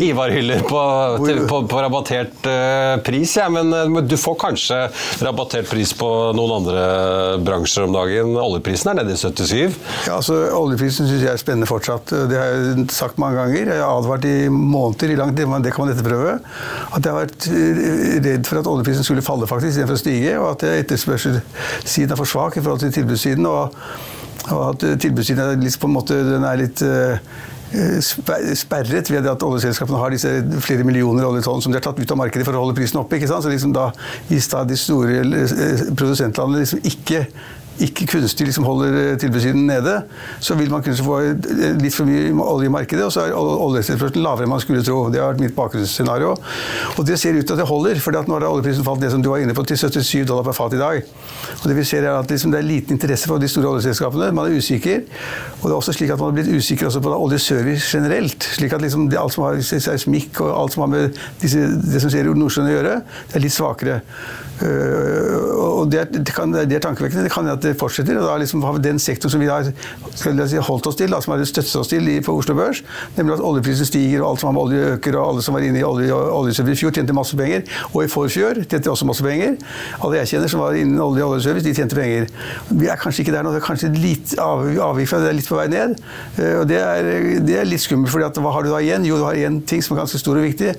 Ivar-hyller 0.07 0.65
på, 0.65 0.81
på, 1.21 1.59
på, 1.69 1.83
rabattert 1.85 2.49
uh, 2.49 2.97
pris, 3.05 3.29
ja. 3.37 3.53
men 3.53 3.69
uh, 3.77 4.01
du 4.01 4.17
får 4.17 4.39
kanskje 4.41 4.89
rabattert 5.27 5.69
pris 5.69 5.93
på 6.01 6.09
noen 6.39 6.55
andre 6.63 6.87
bransjer 7.45 7.85
om 7.85 7.93
dagen. 7.99 8.33
Oljeprisen 8.41 8.95
er 8.95 8.97
nede 9.03 9.13
i 9.13 9.21
77. 9.21 9.77
Ja, 10.07 10.17
altså 10.17 10.49
Oljeprisen 10.57 11.05
syns 11.13 11.27
jeg 11.27 11.33
er 11.35 11.45
spennende 11.45 11.69
fortsatt. 11.69 12.09
Det 12.33 12.41
har 12.41 12.57
jeg 12.57 12.89
sagt 12.97 13.21
mange 13.21 13.37
ganger. 13.43 13.69
Jeg 13.75 13.85
har 13.85 14.01
advart 14.01 14.25
i 14.25 14.49
måneder, 14.49 15.13
i 15.13 15.21
lang 15.21 15.37
tid, 15.37 15.45
det 15.61 15.77
kan 15.77 15.85
man 15.85 15.93
etterprøve, 15.93 16.41
at 16.41 17.05
jeg 17.05 17.13
har 17.13 17.21
vært 17.21 17.53
redd 18.31 18.49
for 18.49 18.65
at 18.65 18.73
oljeprisen 18.73 19.05
skulle 19.05 19.29
falle 19.29 19.45
faktisk 19.53 19.75
istedenfor 19.75 20.01
å 20.01 20.05
stige. 20.07 20.35
og 20.41 20.49
at 20.57 20.65
jeg 20.65 20.86
etterspørselssiden 20.87 22.15
er 22.15 22.23
for 22.23 22.31
svak 22.31 22.57
i 22.57 22.65
forhold 22.65 22.87
til 22.87 22.95
tilbudssiden. 23.01 23.51
Og, 23.51 23.77
og 24.47 24.65
at 24.71 24.89
tilbudssiden 25.03 25.45
er 25.45 25.61
litt, 25.61 25.77
på 25.83 25.91
en 25.91 25.99
måte, 25.99 26.23
er 26.39 26.63
litt 26.63 26.83
uh, 26.87 27.19
sperret 28.55 29.11
ved 29.11 29.27
at 29.27 29.43
oljeselskapene 29.43 29.99
har 29.99 30.15
disse 30.15 30.31
flere 30.63 30.87
millioner 30.87 31.27
oljetonn 31.27 31.63
som 31.63 31.73
de 31.73 31.81
har 31.81 31.85
tatt 31.85 31.99
ut 31.99 32.13
av 32.15 32.21
markedet 32.21 32.47
for 32.47 32.55
å 32.55 32.63
holde 32.63 32.77
prisen 32.79 33.01
oppe. 33.01 33.19
ikke 33.19 33.29
sant? 33.31 33.43
Så 33.45 33.51
liksom 33.53 33.75
da, 33.75 33.91
Hvis 34.29 34.49
da 34.53 34.63
de 34.65 34.79
store 34.79 35.19
eh, 35.25 35.83
produsentlandene 35.99 36.63
liksom 36.63 36.85
ikke 36.87 37.27
ikke 37.85 38.07
kunstig 38.11 38.47
liksom 38.49 38.67
holder 38.67 38.97
eh, 39.01 39.19
tilbudssiden 39.21 39.67
nede, 39.69 39.99
så 40.41 40.57
vil 40.59 40.71
man 40.73 40.85
kunne 40.85 40.97
få 40.97 41.19
litt 41.81 41.95
for 41.95 42.09
mye 42.09 42.31
olje 42.45 42.71
i 42.71 42.73
markedet, 42.73 43.05
og 43.07 43.13
så 43.15 43.27
er 43.27 43.35
oljeetterspørselen 43.37 44.25
lavere 44.25 44.47
enn 44.47 44.53
man 44.53 44.63
skulle 44.63 44.85
tro. 44.87 45.07
Det 45.13 45.21
har 45.21 45.35
vært 45.35 45.43
mitt 45.45 45.57
bakgrunnsscenario. 45.57 46.35
Og 46.97 47.07
det 47.09 47.19
ser 47.21 47.37
ut 47.37 47.45
til 47.45 47.57
at 47.57 47.63
det 47.63 47.69
holder, 47.69 48.01
for 48.03 48.17
nå 48.17 48.39
har 48.39 48.49
oljeprisen 48.49 48.87
falt 48.87 49.03
ned 49.03 49.13
som 49.13 49.25
du 49.25 49.31
var 49.33 49.45
inne 49.45 49.57
på, 49.57 49.65
til 49.69 49.79
77 49.81 50.25
dollar 50.29 50.47
per 50.47 50.57
fat 50.57 50.77
i 50.77 50.81
dag. 50.81 51.13
Og 51.61 51.67
det 51.69 51.77
vi 51.79 51.87
ser 51.89 52.07
er 52.07 52.17
at 52.17 52.31
liksom, 52.31 52.55
det 52.55 52.63
er 52.63 52.69
liten 52.69 52.97
interesse 52.97 53.29
for 53.29 53.43
de 53.43 53.51
store 53.51 53.75
oljeselskapene. 53.75 54.33
Man 54.37 54.51
er 54.51 54.57
usikker. 54.57 55.05
Og 55.61 55.69
det 55.69 55.73
er 55.73 55.79
også 55.79 55.97
slik 55.97 56.15
at 56.15 56.23
man 56.23 56.33
har 56.33 56.39
blitt 56.41 56.53
usikker 56.57 56.91
på 57.03 57.15
oljeservice 57.17 57.91
generelt. 57.93 58.49
slik 58.57 58.73
at 58.73 58.83
liksom, 58.83 59.09
det, 59.11 59.21
alt 59.21 59.37
som 59.37 59.47
har 59.47 59.61
seismikk 59.61 60.41
og 60.45 60.53
alt 60.57 60.77
som 60.77 60.87
har 60.87 60.93
med 60.93 61.23
disse, 61.43 61.69
det 61.83 62.03
som 62.03 62.13
skjer 62.13 62.31
i 62.31 62.37
Nordsjøen 62.37 62.71
å 62.71 62.77
gjøre, 62.77 62.99
det 63.31 63.39
er 63.39 63.45
litt 63.45 63.57
svakere. 63.57 64.01
Uh, 64.57 65.57
og 65.77 65.91
det 65.93 66.07
det, 66.15 66.77
er 66.77 66.81
tankevekkende. 66.81 67.25
Det 67.27 67.33
kan 67.33 67.49
at 67.49 67.63
det 67.63 67.77
fortsetter. 67.79 68.19
og 68.19 68.29
da 68.29 68.37
liksom 68.41 68.65
Den 68.83 68.99
sektoren 68.99 69.31
som 69.31 69.41
vi 69.41 69.47
har 69.47 69.67
si, 69.67 70.57
holdt 70.57 70.87
oss 70.87 70.97
til, 70.97 71.11
da, 71.11 71.21
som 71.21 71.35
har 71.35 71.45
støttet 71.45 71.77
oss 71.77 71.89
til 71.89 72.09
på 72.25 72.37
Oslo 72.39 72.55
Børs, 72.55 72.83
nemlig 73.17 73.37
at 73.37 73.45
oljeprisen 73.45 73.87
stiger 73.87 74.23
og 74.23 74.31
alt 74.31 74.41
som 74.41 74.49
har 74.49 74.55
med 74.57 74.63
olje 74.63 74.95
øker, 74.95 75.17
og 75.17 75.29
alle 75.29 75.43
som 75.43 75.55
var 75.55 75.61
inne 75.67 75.81
i 75.81 75.85
olje, 75.85 76.13
oljeservice 76.13 76.81
i 76.81 76.85
fjor, 76.85 76.95
tjente 76.97 77.13
masse 77.17 77.37
penger. 77.37 77.63
Og 77.93 78.05
i 78.05 78.09
forfjor 78.09 78.63
tjente 78.65 78.91
også 78.91 79.09
masse 79.09 79.25
penger. 79.25 79.57
Alle 80.01 80.23
jeg 80.23 80.33
kjenner 80.35 80.53
som 80.53 80.65
var 80.65 80.79
innen 80.79 81.01
olje 81.01 81.25
og 81.25 81.37
oljeservice, 81.37 81.67
de 81.67 81.75
tjente 81.75 81.99
penger. 81.99 82.31
Vi 82.71 82.91
er 82.91 83.01
kanskje 83.01 83.25
ikke 83.25 83.37
der 83.37 83.47
nå. 83.47 83.53
Det 83.55 83.63
er 83.63 83.67
kanskje 83.67 83.93
litt 83.95 84.37
avvik 84.41 85.11
fra 85.11 85.23
det, 85.23 85.31
er 85.33 85.39
litt 85.41 85.51
på 85.51 85.61
vei 85.61 85.69
ned. 85.73 85.97
Eh, 86.39 86.57
og 86.63 86.67
det 86.71 86.81
er, 86.81 87.13
det 87.47 87.61
er 87.61 87.69
litt 87.69 87.85
skummelt, 87.85 88.13
for 88.13 88.43
hva 88.45 88.57
har 88.57 88.67
du 88.67 88.73
da 88.73 88.83
igjen? 88.83 89.07
Jo, 89.09 89.21
du 89.21 89.29
har 89.29 89.39
igjen 89.39 89.63
ting 89.69 89.85
som 89.85 89.97
er 89.97 90.05
ganske 90.05 90.21
stor 90.23 90.39
og 90.39 90.47
viktig, 90.47 90.75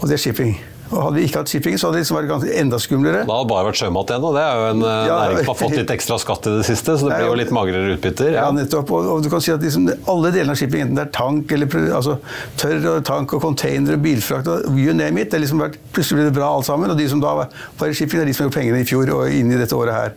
og 0.00 0.08
det 0.08 0.18
er 0.18 0.24
shipping. 0.26 0.56
Og 0.92 0.98
Hadde 1.06 1.16
vi 1.16 1.24
ikke 1.26 1.40
hatt 1.40 1.52
shipping, 1.52 1.78
så 1.80 1.88
hadde 1.88 1.98
det 1.98 2.04
liksom 2.04 2.18
vært 2.18 2.28
ganske 2.28 2.56
enda 2.60 2.78
skumlere. 2.82 3.22
Da 3.28 3.36
hadde 3.38 3.48
bare 3.48 3.66
vært 3.70 3.80
sjømat 3.80 4.12
igjen, 4.12 4.26
og 4.28 4.36
det 4.36 4.42
er 4.44 4.58
jo 4.58 4.66
en 4.68 4.84
eh, 4.84 4.96
ja, 5.08 5.16
næring 5.22 5.38
som 5.38 5.50
har 5.52 5.58
fått 5.62 5.76
litt 5.78 5.92
ekstra 5.94 6.18
skatt 6.20 6.48
i 6.50 6.54
det 6.58 6.66
siste, 6.68 6.96
så 7.00 7.08
det 7.08 7.18
blir 7.18 7.28
jo 7.30 7.38
litt 7.40 7.52
magrere 7.56 7.94
utbytter. 7.96 8.32
Ja, 8.36 8.44
ja 8.44 8.56
nettopp. 8.56 8.92
Og, 8.92 9.08
og, 9.14 9.22
du 9.24 9.30
kan 9.32 9.44
si 9.44 9.54
at 9.54 9.64
liksom, 9.64 9.88
alle 10.12 10.32
delene 10.34 10.56
av 10.56 10.60
shipping, 10.60 10.84
enten 10.84 11.00
det 11.00 11.06
er 11.06 11.12
tank 11.16 11.54
eller 11.56 11.78
altså, 11.96 12.18
tørr 12.60 12.88
og 12.92 13.06
tank 13.08 13.32
og 13.38 13.44
container 13.44 13.96
og 13.96 14.04
bilfrakt 14.04 14.50
og 14.52 14.76
you 14.76 14.92
name 14.96 15.22
it, 15.22 15.32
det 15.32 15.40
liksom 15.42 15.62
vært, 15.62 15.78
plutselig 15.96 16.20
ble 16.20 16.28
det 16.28 16.36
bra 16.36 16.50
alt 16.58 16.68
sammen. 16.68 16.92
Og 16.92 17.00
de 17.00 17.08
som 17.08 17.22
da 17.22 17.32
var 17.40 17.48
i 17.88 17.96
shipping, 17.96 18.20
det 18.20 18.26
er 18.26 18.32
de 18.32 18.36
som 18.36 18.46
gjorde 18.46 18.58
pengene 18.58 18.82
i 18.84 18.88
fjor 18.88 19.14
og 19.16 19.32
inn 19.32 19.52
i 19.52 19.60
dette 19.60 19.78
året 19.78 19.96
her. 19.96 20.14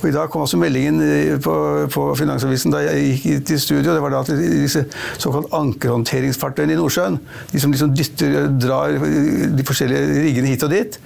Og 0.00 0.06
i 0.10 0.14
dag 0.16 0.28
kom 0.32 0.44
også 0.44 0.60
meldingen 0.60 1.00
eh, 1.06 1.34
på, 1.40 1.56
på 1.94 2.06
Finansavisen 2.20 2.76
da 2.76 2.84
jeg 2.84 3.16
gikk 3.24 3.48
til 3.48 3.62
studio, 3.62 3.96
det 3.96 4.04
var 4.04 4.12
da 4.12 4.22
at 4.24 4.32
disse 4.36 4.84
såkalt 5.22 5.48
ankerhåndteringsfartøyene 5.56 6.76
i 6.76 6.80
Nordsjøen, 6.80 7.18
de 7.54 7.62
som 7.62 7.72
liksom 7.72 7.96
dytter, 7.96 8.36
drar 8.60 8.98
de 9.00 9.66
forskjellige 9.66 10.09
riggene 10.10 10.52
hit 10.52 10.66
og 10.66 10.72
dit, 10.72 10.98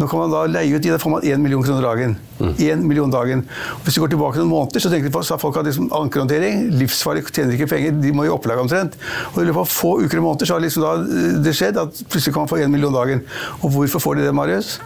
nå 0.00 0.06
kan 0.08 0.20
man 0.22 0.30
da 0.32 0.44
leie 0.48 0.76
ut 0.76 0.86
da 0.86 0.98
får 1.00 1.12
man 1.12 1.24
1 1.26 1.42
million 1.42 1.62
kroner 1.64 1.84
dagen. 1.84 2.14
Mm. 2.38 2.84
million 2.86 3.10
dagen. 3.10 3.42
Og 3.76 3.84
hvis 3.84 3.98
du 3.98 4.00
går 4.00 4.12
tilbake 4.14 4.40
noen 4.40 4.52
måneder, 4.52 4.80
så 4.80 4.92
tenker 4.92 5.10
de 5.10 5.12
på, 5.12 5.22
så 5.26 5.36
folk 5.40 5.58
hatt 5.58 5.66
liksom 5.68 5.90
ankerhåndtering. 5.92 6.70
Livsfarlig, 6.80 7.26
tjener 7.28 7.56
ikke 7.56 7.68
penger, 7.74 7.98
de 8.00 8.12
må 8.16 8.24
i 8.24 8.32
opplag 8.32 8.62
omtrent. 8.62 8.96
Og 9.34 9.42
i 9.42 9.48
løpet 9.48 9.64
av 9.64 9.74
få 9.74 9.96
uker 10.04 10.22
og 10.22 10.28
måneder 10.28 10.48
så 10.48 10.56
har 10.56 10.64
liksom 10.64 10.86
da 10.86 10.94
eh, 11.02 11.34
det 11.44 11.56
skjedd 11.58 11.82
at 11.82 12.00
plutselig 12.06 12.36
kan 12.36 12.46
man 12.46 12.52
få 12.52 12.62
1 12.62 12.72
million 12.72 12.96
dagen. 12.96 13.26
Og 13.60 13.74
hvorfor 13.74 14.06
får 14.06 14.20
de 14.20 14.30
det, 14.30 14.36
Marius? 14.36 14.78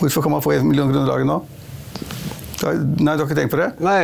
Hvorfor 0.00 0.26
kan 0.26 0.34
man 0.34 0.42
få 0.42 0.56
1 0.56 0.66
million 0.66 0.90
kroner 0.90 1.12
dagen 1.12 1.30
nå? 1.30 1.38
Nei, 2.66 3.14
du 3.14 3.22
har 3.22 3.26
ikke 3.26 3.38
tenkt 3.38 3.52
på 3.54 3.60
det? 3.60 3.68
Nei, 3.84 3.98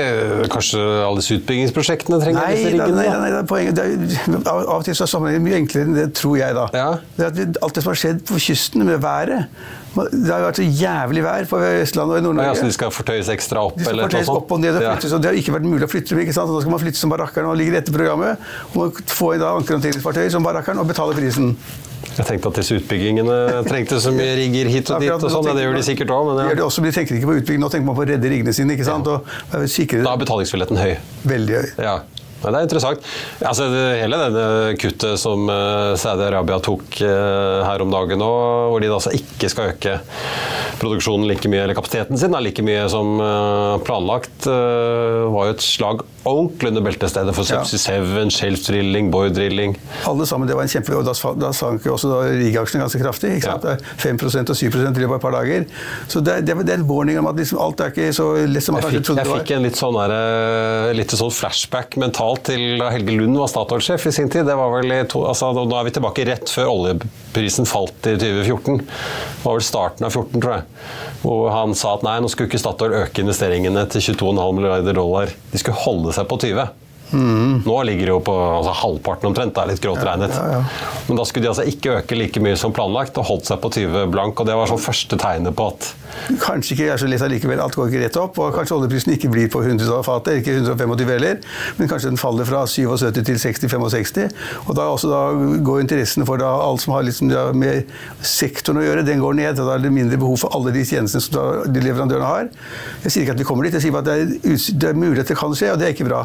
Kanskje 0.53 0.81
alle 0.81 1.21
disse 1.21 1.39
utbyggingsprosjektene 1.41 2.21
trenger 2.23 2.41
nei, 2.41 2.51
disse 2.57 2.75
riggene? 2.75 2.99
Nei, 3.01 3.07
nei, 3.11 3.31
nei, 3.35 3.45
poenget, 3.51 3.81
er, 3.83 4.37
av, 4.43 4.61
av 4.63 4.77
og 4.79 4.85
til 4.87 4.97
så 4.99 5.07
er 5.07 5.13
sammenhengen 5.15 5.47
mye 5.47 5.59
enklere 5.63 5.89
enn 5.89 5.97
det, 5.99 6.09
tror 6.19 6.37
jeg. 6.41 6.57
da. 6.57 6.69
Ja. 6.77 6.91
Det 7.19 7.31
at 7.31 7.65
alt 7.67 7.79
det 7.79 7.85
som 7.85 7.95
har 7.95 8.03
skjedd 8.05 8.23
på 8.29 8.43
kysten 8.47 8.87
med 8.87 9.03
været 9.05 9.49
Det 9.95 10.31
har 10.33 10.43
vært 10.43 10.59
så 10.59 10.67
jævlig 10.67 11.23
vær 11.25 11.47
på 11.51 11.61
Østlandet 11.63 12.17
og 12.17 12.19
i 12.19 12.25
Nord-Norge. 12.27 12.51
Ja, 12.51 12.59
så 12.59 12.67
de 12.69 12.75
skal 12.75 12.91
fortøyes 12.95 13.31
ekstra 13.35 13.63
opp? 13.69 13.79
De 13.79 13.87
skal 13.87 14.03
fortøyes 14.05 14.31
opp 14.33 14.53
og 14.57 14.61
ned 14.63 14.75
og 14.75 14.83
flyttes, 14.83 15.11
ja. 15.11 15.17
og 15.17 15.23
Det 15.23 15.31
har 15.31 15.39
ikke 15.39 15.55
vært 15.57 15.69
mulig 15.71 15.87
å 15.87 15.91
flytte 15.93 16.15
dem. 16.15 16.23
ikke 16.25 16.37
sant? 16.37 16.51
Og 16.51 16.59
da 16.59 16.65
skal 16.65 16.75
man 16.75 16.83
flytte 16.83 17.01
som 17.01 17.13
barakkeren 17.15 17.51
og 17.53 17.59
ligger 17.61 17.79
etter 17.81 17.95
programmet. 17.95 18.47
Og 18.73 18.79
man 18.81 19.11
få 19.15 19.35
inn 19.37 19.45
da 19.45 19.53
ankerhåndteringsfartøy 19.61 20.31
som 20.35 20.47
barakkeren 20.47 20.83
og 20.83 20.89
betale 20.91 21.17
prisen. 21.19 21.55
Jeg 22.15 22.27
tenkte 22.29 22.51
at 22.51 22.59
disse 22.61 22.77
utbyggingene 22.79 23.37
trengte 23.67 23.99
så 24.03 24.13
mye 24.15 24.35
rigger 24.39 24.69
hit 24.71 24.91
og 24.93 25.03
dit. 25.03 25.11
og 25.11 25.31
sånn, 25.33 25.49
Det 25.51 25.65
gjør 25.65 25.79
de 25.79 25.85
sikkert 25.87 26.13
òg. 26.15 26.33
Ja. 26.39 26.49
Gjør 26.51 26.61
De, 26.61 26.67
også, 26.69 26.85
de 26.85 26.93
tenker 26.95 27.19
ikke 27.19 27.31
på 27.31 27.39
utbygging, 27.41 27.63
nå 27.65 27.71
tenker 27.73 27.89
man 27.89 27.99
på 27.99 28.05
å 28.05 28.09
redde 28.13 28.31
riggene 28.31 28.55
sine. 28.55 28.77
ikke 28.77 28.87
sant? 28.87 29.09
Og, 29.11 29.27
da 29.51 29.63
er 29.65 30.21
betalingsbilletten 30.23 30.79
høy. 30.79 30.93
Veldig 31.27 31.59
høy. 31.59 31.71
Ja. 31.83 31.97
Men 32.45 32.55
det 32.55 32.61
er 32.61 32.69
interessant. 32.69 33.11
Altså, 33.45 33.69
hele 33.99 34.21
denne 34.21 34.47
kuttet 34.81 35.21
som 35.21 35.49
uh, 35.51 35.95
Saudi-Arabia 36.01 36.61
tok 36.65 37.01
uh, 37.03 37.65
her 37.67 37.85
om 37.85 37.93
dagen 37.93 38.21
nå, 38.23 38.33
hvor 38.73 38.85
de 38.85 38.93
altså 38.93 39.15
ikke 39.17 39.51
skal 39.53 39.75
øke 39.75 39.99
produksjonen 40.81 41.29
like 41.31 41.49
mye, 41.51 41.65
eller 41.65 41.79
kapasiteten 41.79 42.19
sin 42.21 42.35
er 42.37 42.45
like 42.45 42.65
mye 42.67 42.87
som 42.93 43.17
uh, 43.23 43.77
planlagt, 43.85 44.45
var 44.45 45.49
jo 45.49 45.55
et 45.55 45.65
slag 45.65 46.03
ordentlig 46.25 46.69
under 46.73 46.85
beltestedet 46.85 47.35
for 47.37 47.47
Subsea 47.47 47.99
ja. 47.99 48.05
7, 48.05 48.31
Shelf 48.33 48.65
Drilling, 48.67 49.11
Boy 49.13 49.29
Drilling. 49.33 49.77
Alle 50.09 50.27
sammen, 50.27 50.49
det 50.49 50.57
var 50.57 50.65
en 50.65 50.73
kjempe... 50.73 50.95
Og 50.97 51.05
da, 51.07 51.13
da 51.41 51.51
sank 51.57 51.85
jo 51.87 51.95
også 51.97 52.23
rigg-aksjene 52.25 52.85
ganske 52.85 53.01
kraftig. 53.03 53.35
ikke 53.39 53.53
sant? 53.53 53.67
Ja. 53.69 53.77
5% 54.01 54.53
og 54.55 54.59
7 54.59 54.65
i 54.65 54.71
løpet 54.73 55.05
av 55.05 55.17
et 55.19 55.25
par 55.25 55.37
dager. 55.37 55.67
Så 56.09 56.23
det, 56.25 56.41
det, 56.49 56.57
det 56.65 56.77
er 56.77 56.81
en 56.81 56.89
warning 56.89 57.21
om 57.21 57.29
at 57.31 57.41
liksom 57.41 57.61
alt 57.63 57.85
er 57.85 57.93
ikke 57.93 58.11
så 58.17 58.31
lett 58.49 58.65
som 58.65 58.79
man 58.79 58.87
kanskje 58.87 59.05
trodde 59.05 59.25
det 59.25 59.31
var. 59.31 59.43
Jeg 59.43 59.49
fikk 59.49 59.55
en 59.59 59.69
litt 59.69 59.81
sånn, 59.81 60.01
der, 60.01 60.95
litt 60.97 61.17
sånn 61.21 61.35
flashback 61.35 61.99
mentalt 62.01 62.34
til 62.47 62.79
da 62.81 62.91
Helge 62.93 63.15
Lund 63.17 63.39
var 63.39 63.51
Statoil-sjef 63.51 64.07
i 64.11 64.13
sin 64.15 64.31
tid. 64.33 64.47
Det 64.49 64.57
var 64.59 64.73
vel 64.75 64.93
i 64.93 65.01
to, 65.11 65.25
altså, 65.29 65.53
Nå 65.55 65.77
er 65.79 65.87
vi 65.87 65.95
tilbake 65.97 66.27
rett 66.29 66.51
før 66.51 66.71
oljeprisen 66.73 67.69
falt 67.69 68.09
i 68.11 68.17
2014. 68.21 68.79
Det 68.85 69.45
var 69.45 69.59
vel 69.59 69.67
starten 69.67 70.07
av 70.07 70.15
2014, 70.15 70.43
tror 70.45 70.57
jeg. 70.57 70.65
Hvor 71.25 71.45
han 71.55 71.77
sa 71.79 71.95
at 71.97 72.07
nei, 72.07 72.17
nå 72.21 72.31
skulle 72.33 72.51
ikke 72.51 72.63
Statoil 72.63 72.97
øke 73.05 73.25
investeringene 73.25 73.87
til 73.95 74.09
22,5 74.15 74.59
milliarder 74.59 74.99
dollar. 74.99 75.35
De 75.53 75.63
skulle 75.63 75.83
holde 75.87 76.15
seg 76.17 76.29
på 76.31 76.41
20. 76.47 76.67
Mm. 77.15 77.63
Nå 77.65 77.77
ligger 77.89 78.09
det 78.09 78.15
jo 78.15 78.21
på 78.27 78.35
altså, 78.35 78.75
halvparten 78.83 79.31
omtrent, 79.31 79.55
det 79.55 79.63
er 79.63 79.73
litt 79.73 79.83
grovt 79.85 80.05
regnet. 80.07 80.35
Ja, 80.35 80.59
ja. 80.59 80.95
Men 81.09 81.21
da 81.21 81.27
skulle 81.29 81.47
de 81.47 81.53
altså 81.53 81.67
ikke 81.71 81.99
øke 82.01 82.19
like 82.19 82.43
mye 82.43 82.59
som 82.61 82.75
planlagt 82.75 83.19
og 83.21 83.29
holdt 83.31 83.51
seg 83.51 83.61
på 83.63 83.71
20 83.79 84.09
blank. 84.15 84.41
og 84.41 84.49
Det 84.49 84.57
var 84.59 84.71
sånn 84.71 84.83
første 84.83 85.21
tegnet 85.21 85.57
på 85.57 85.71
at 85.73 85.93
Kanskje 86.41 86.77
ikke 86.77 86.87
er 86.93 87.01
så 87.01 87.09
lett 87.11 87.23
allikevel, 87.25 87.61
alt 87.61 87.75
går 87.77 87.91
ikke 87.91 88.03
rett 88.05 88.17
opp. 88.21 88.39
Og 88.39 88.55
kanskje 88.55 88.77
oljeprisen 88.77 89.15
ikke 89.17 89.31
blir 89.33 89.49
på 89.53 89.63
100 89.65 89.83
dollar 89.83 90.05
fatet, 90.07 90.41
ikke 90.41 90.55
125 90.61 91.11
heller, 91.11 91.41
men 91.79 91.91
kanskje 91.91 92.13
den 92.13 92.21
faller 92.21 92.47
fra 92.49 92.63
77 92.71 93.19
til 93.19 93.41
60-65. 93.43 94.37
Og 94.65 94.73
da, 94.79 94.87
også, 94.95 95.11
da 95.11 95.23
går 95.67 95.83
interessen 95.83 96.27
for 96.29 96.41
da, 96.41 96.51
alt 96.65 96.85
som 96.85 96.95
har 96.95 97.05
liksom, 97.07 97.33
ja, 97.35 97.45
med 97.57 97.91
sektoren 98.25 98.81
å 98.81 98.87
gjøre, 98.87 99.07
den 99.07 99.23
går 99.23 99.39
ned. 99.41 99.59
og 99.59 99.69
Da 99.69 99.77
er 99.77 99.85
det 99.85 99.93
mindre 99.95 100.21
behov 100.21 100.39
for 100.45 100.55
alle 100.57 100.75
de 100.75 100.85
tjenestene 100.87 101.25
som 101.25 101.37
da, 101.37 101.45
de 101.69 101.85
leverandørene 101.85 102.31
har. 102.31 102.51
Jeg 103.05 103.15
sier 103.15 103.27
ikke 103.27 103.37
at 103.37 103.43
vi 103.43 103.49
kommer 103.51 103.69
dit, 103.69 103.77
jeg 103.77 103.87
sier 103.87 103.97
bare 103.97 104.07
at 104.07 104.13
det 104.13 104.55
er, 104.55 104.65
det 104.81 104.91
er 104.93 104.99
mulig 104.99 105.25
at 105.25 105.35
det 105.35 105.39
kan 105.41 105.55
skje, 105.57 105.73
og 105.75 105.83
det 105.83 105.89
er 105.89 105.97
ikke 105.97 106.09
bra. 106.09 106.25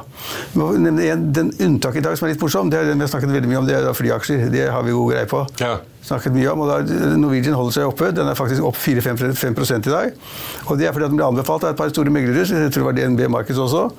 Den 0.84 1.52
unntaket 1.60 2.02
i 2.02 2.06
dag 2.08 2.18
som 2.18 2.28
er 2.28 2.34
litt 2.34 2.44
morsom, 2.44 2.72
det 2.72 2.80
er 2.80 2.90
den 2.90 3.00
vi 3.00 3.06
har 3.06 3.12
snakket 3.12 3.34
veldig 3.34 3.52
mye 3.52 3.62
om, 3.62 3.70
det 3.70 3.78
er 3.78 3.96
flyaksjer. 3.98 4.48
Det 4.54 4.66
har 4.72 4.86
vi 4.86 4.96
god 4.96 5.14
greie 5.14 5.30
på. 5.30 5.44
Ja. 5.62 5.78
Snakket 6.10 6.36
mye 6.36 6.52
om, 6.54 6.64
og 6.64 6.72
da, 6.72 7.00
Norwegian 7.20 7.58
holder 7.58 7.76
seg 7.76 7.90
oppe. 7.90 8.12
Den 8.16 8.30
er 8.32 8.38
faktisk 8.40 8.66
opp 8.66 8.78
4-5 8.80 9.78
i 9.78 9.92
dag. 9.92 10.14
Og 10.68 10.80
det 10.80 10.88
er 10.88 10.96
fordi 10.96 11.10
at 11.10 11.14
den 11.14 11.20
ble 11.20 11.28
anbefalt 11.28 11.68
av 11.68 11.76
et 11.76 11.80
par 11.80 11.92
store 11.92 12.14
meglere, 12.14 12.46
jeg 12.48 12.74
tror 12.74 12.86
det 12.86 12.90
var 12.90 13.00
DNB 13.00 13.28
Markets 13.36 13.62
også. 13.62 13.90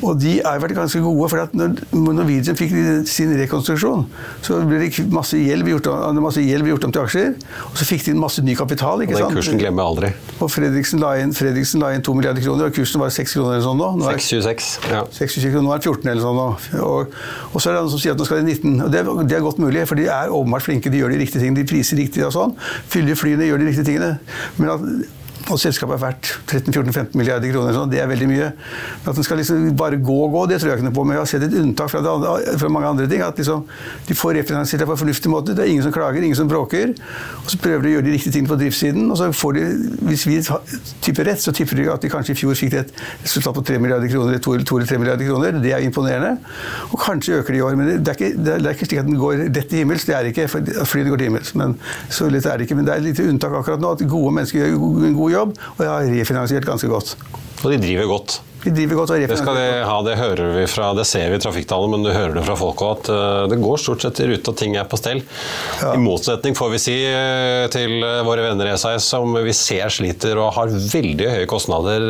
Og 0.00 0.16
de 0.20 0.36
har 0.44 0.60
vært 0.62 0.76
ganske 0.76 1.00
gode, 1.04 1.28
for 1.32 1.42
at 1.42 1.54
når 1.56 1.80
Norwegian 1.92 2.56
fikk 2.58 2.72
sin 3.08 3.32
rekonstruksjon, 3.36 4.06
så 4.44 4.60
ble 4.68 4.80
det 4.82 5.06
masse 5.12 5.38
gjeld 5.38 5.68
gjort, 5.68 5.90
masse 6.22 6.44
gjeld 6.44 6.68
gjort 6.70 6.86
om 6.88 6.94
til 6.94 7.02
aksjer, 7.04 7.34
og 7.68 7.76
så 7.78 7.88
fikk 7.88 8.06
de 8.06 8.14
inn 8.14 8.22
masse 8.22 8.42
ny 8.44 8.56
kapital. 8.58 9.04
ikke 9.04 9.18
sant? 9.18 9.34
Den 9.34 9.40
kursen 9.40 9.60
glemmer 9.60 9.84
jeg 9.84 9.94
aldri. 9.94 10.12
Og 10.40 10.52
Fredriksen 10.52 11.02
la 11.02 11.12
inn, 11.20 11.34
Fredriksen 11.36 11.84
la 11.84 11.92
inn 11.96 12.04
2 12.06 12.16
milliarder 12.16 12.44
kroner, 12.44 12.70
og 12.70 12.76
kursen 12.76 13.02
var 13.02 13.12
6 13.14 13.36
kroner 13.36 13.58
eller 13.58 13.66
sånn 13.66 13.80
nå. 13.80 13.90
6,26. 14.08 14.70
Ja. 14.90 15.04
6,26 15.18 15.54
kroner, 15.54 15.68
nå 15.68 15.76
er 15.76 15.84
den 15.84 15.88
14 15.92 16.12
eller 16.14 16.24
sånn 16.24 16.40
nå. 16.40 16.48
Og, 16.80 17.20
og, 17.52 17.60
så 17.60 17.70
er 17.70 17.76
det 17.76 17.84
noen 17.84 17.94
som 17.94 18.02
sier 18.02 18.16
at 18.16 18.20
nå 18.20 18.28
skal 18.28 18.40
de 18.40 18.56
19. 18.56 18.84
Og 18.86 18.92
det, 18.94 19.04
det 19.30 19.38
er 19.38 19.46
godt 19.46 19.62
mulig, 19.62 19.84
for 19.90 20.00
de 20.00 20.08
er 20.08 20.32
åpenbart 20.32 20.66
flinke, 20.66 20.92
de 20.92 21.04
gjør 21.04 21.14
de 21.14 21.22
riktige 21.22 21.44
tingene, 21.44 21.60
de 21.60 21.68
priser 21.68 22.00
riktig 22.00 22.24
og 22.26 22.34
sånn. 22.36 22.56
Fyller 22.90 23.18
flyene, 23.18 23.48
gjør 23.50 23.60
de 23.60 23.72
riktige 23.72 23.90
tingene. 23.92 24.14
Men 24.56 24.76
at 24.76 25.18
og 25.48 25.58
selskapet 25.58 25.96
er 25.96 26.00
verdt 26.02 26.28
13-14-15 26.50 27.16
milliarder 27.18 27.52
kroner, 27.52 27.74
sånn, 27.74 27.90
det 27.90 28.00
er 28.02 28.08
veldig 28.10 28.26
mye. 28.28 28.48
Men 29.02 29.10
At 29.12 29.18
den 29.18 29.26
skal 29.26 29.40
liksom 29.40 29.70
bare 29.78 29.98
gå 29.98 30.16
og 30.26 30.34
gå, 30.34 30.42
det 30.50 30.60
tror 30.60 30.70
jeg 30.70 30.80
ikke 30.80 30.88
noe 30.88 30.96
på. 30.96 31.04
Men 31.06 31.16
jeg 31.16 31.22
har 31.22 31.30
sett 31.30 31.46
et 31.46 31.56
unntak 31.62 31.90
fra, 31.92 32.02
andre, 32.12 32.34
fra 32.60 32.70
mange 32.72 32.90
andre 32.92 33.06
ting. 33.10 33.24
At 33.24 33.40
liksom, 33.40 33.64
de 34.06 34.16
får 34.18 34.36
refinansiert 34.36 34.82
det 34.82 34.88
på 34.90 34.94
en 34.96 35.00
fornuftig 35.00 35.32
måte. 35.32 35.56
Det 35.56 35.64
er 35.64 35.72
ingen 35.72 35.86
som 35.86 35.94
klager, 35.94 36.22
ingen 36.22 36.38
som 36.38 36.50
bråker. 36.50 36.92
Og 37.40 37.48
så 37.50 37.60
prøver 37.62 37.86
de 37.86 37.92
å 37.92 37.94
gjøre 37.96 38.06
de 38.08 38.14
riktige 38.14 38.36
tingene 38.36 38.52
på 38.52 38.58
driftssiden. 38.60 39.08
Og 39.10 39.18
så 39.18 39.30
får 39.40 39.56
de, 39.58 39.64
hvis 40.10 40.26
vi 40.28 40.36
tipper 41.06 41.30
rett, 41.30 41.42
så 41.42 41.54
tipper 41.56 41.80
de 41.80 41.88
at 41.94 42.04
de 42.04 42.12
kanskje 42.12 42.36
i 42.36 42.40
fjor 42.42 42.58
fikk 42.60 42.76
et 42.82 42.92
resultat 43.24 43.56
på 43.56 43.64
3 43.72 43.80
milliarder 43.82 44.12
kroner, 44.12 44.38
2 44.44 44.56
eller 44.58 44.92
3 44.92 45.00
milliarder 45.02 45.30
kroner. 45.30 45.60
Det 45.64 45.74
er 45.74 45.88
imponerende. 45.88 46.36
Og 46.90 47.00
kanskje 47.00 47.40
øker 47.40 47.56
de 47.56 47.62
i 47.62 47.64
år. 47.66 47.80
Men 47.80 47.92
det 47.96 48.14
er 48.14 48.20
ikke, 48.20 48.30
det 48.36 48.58
er 48.60 48.70
ikke 48.76 48.90
slik 48.92 49.02
at 49.02 49.10
den 49.10 49.18
går 49.20 49.46
rett 49.48 49.72
til 49.72 49.82
himmels. 49.82 50.06
Det 50.06 50.18
er 50.18 50.30
ikke 50.30 50.46
fordi 50.52 51.02
det 51.02 51.14
går 51.14 51.24
til 51.24 51.30
himmels. 51.30 51.54
Men 51.58 51.76
så 52.12 52.28
lett 52.30 52.46
er 52.46 52.60
det 52.60 52.68
ikke. 52.68 52.78
Men 52.78 52.86
det 52.86 52.94
er 52.94 53.02
et 53.02 53.08
lite 53.10 53.26
unntak 53.30 53.56
akkurat 53.56 53.82
nå, 53.82 53.96
at 53.96 54.06
gode 54.10 54.36
mennesker 54.36 54.60
gjør 54.60 55.08
en 55.08 55.16
god 55.16 55.29
jobb 55.34 55.40
jobb, 55.40 55.58
og 55.78 55.82
jeg 55.84 55.92
har 55.94 56.14
refinansiert 56.20 56.68
ganske 56.68 56.90
godt. 56.90 57.16
Og 57.60 57.74
de 57.74 57.82
driver 57.82 58.14
godt? 58.16 58.40
De 58.60 58.70
driver 58.76 58.98
godt 58.98 59.12
og 59.14 59.22
Det 59.24 59.36
skal 59.40 59.56
de 59.56 59.68
ha, 59.88 59.94
det 60.04 60.14
hører 60.20 60.50
vi 60.58 60.64
fra, 60.68 60.90
det 60.96 61.06
ser 61.08 61.30
vi 61.32 61.38
i 61.38 61.40
trafikktallene, 61.40 61.94
men 61.94 62.02
du 62.04 62.10
hører 62.12 62.34
det 62.36 62.42
fra 62.44 62.56
folk 62.60 62.82
òg, 62.84 62.98
at 62.98 63.08
eh, 63.14 63.44
det 63.54 63.56
går 63.62 63.80
stort 63.80 64.04
sett 64.04 64.20
i 64.20 64.26
rute 64.28 64.52
og 64.52 64.58
ting 64.60 64.74
er 64.76 64.84
på 64.88 64.98
stell. 65.00 65.22
Ja. 65.80 65.94
I 65.96 66.00
motsetning, 66.02 66.56
får 66.58 66.72
vi 66.74 66.80
si, 66.84 66.96
eh, 67.08 67.64
til 67.72 68.04
eh, 68.04 68.18
våre 68.26 68.44
venner 68.44 68.68
i 68.68 68.74
SAS, 68.80 69.06
som 69.14 69.32
vi 69.32 69.54
ser 69.56 69.88
sliter 69.92 70.36
og 70.36 70.52
har 70.58 70.68
veldig 70.68 71.30
høye 71.32 71.48
kostnader. 71.48 72.04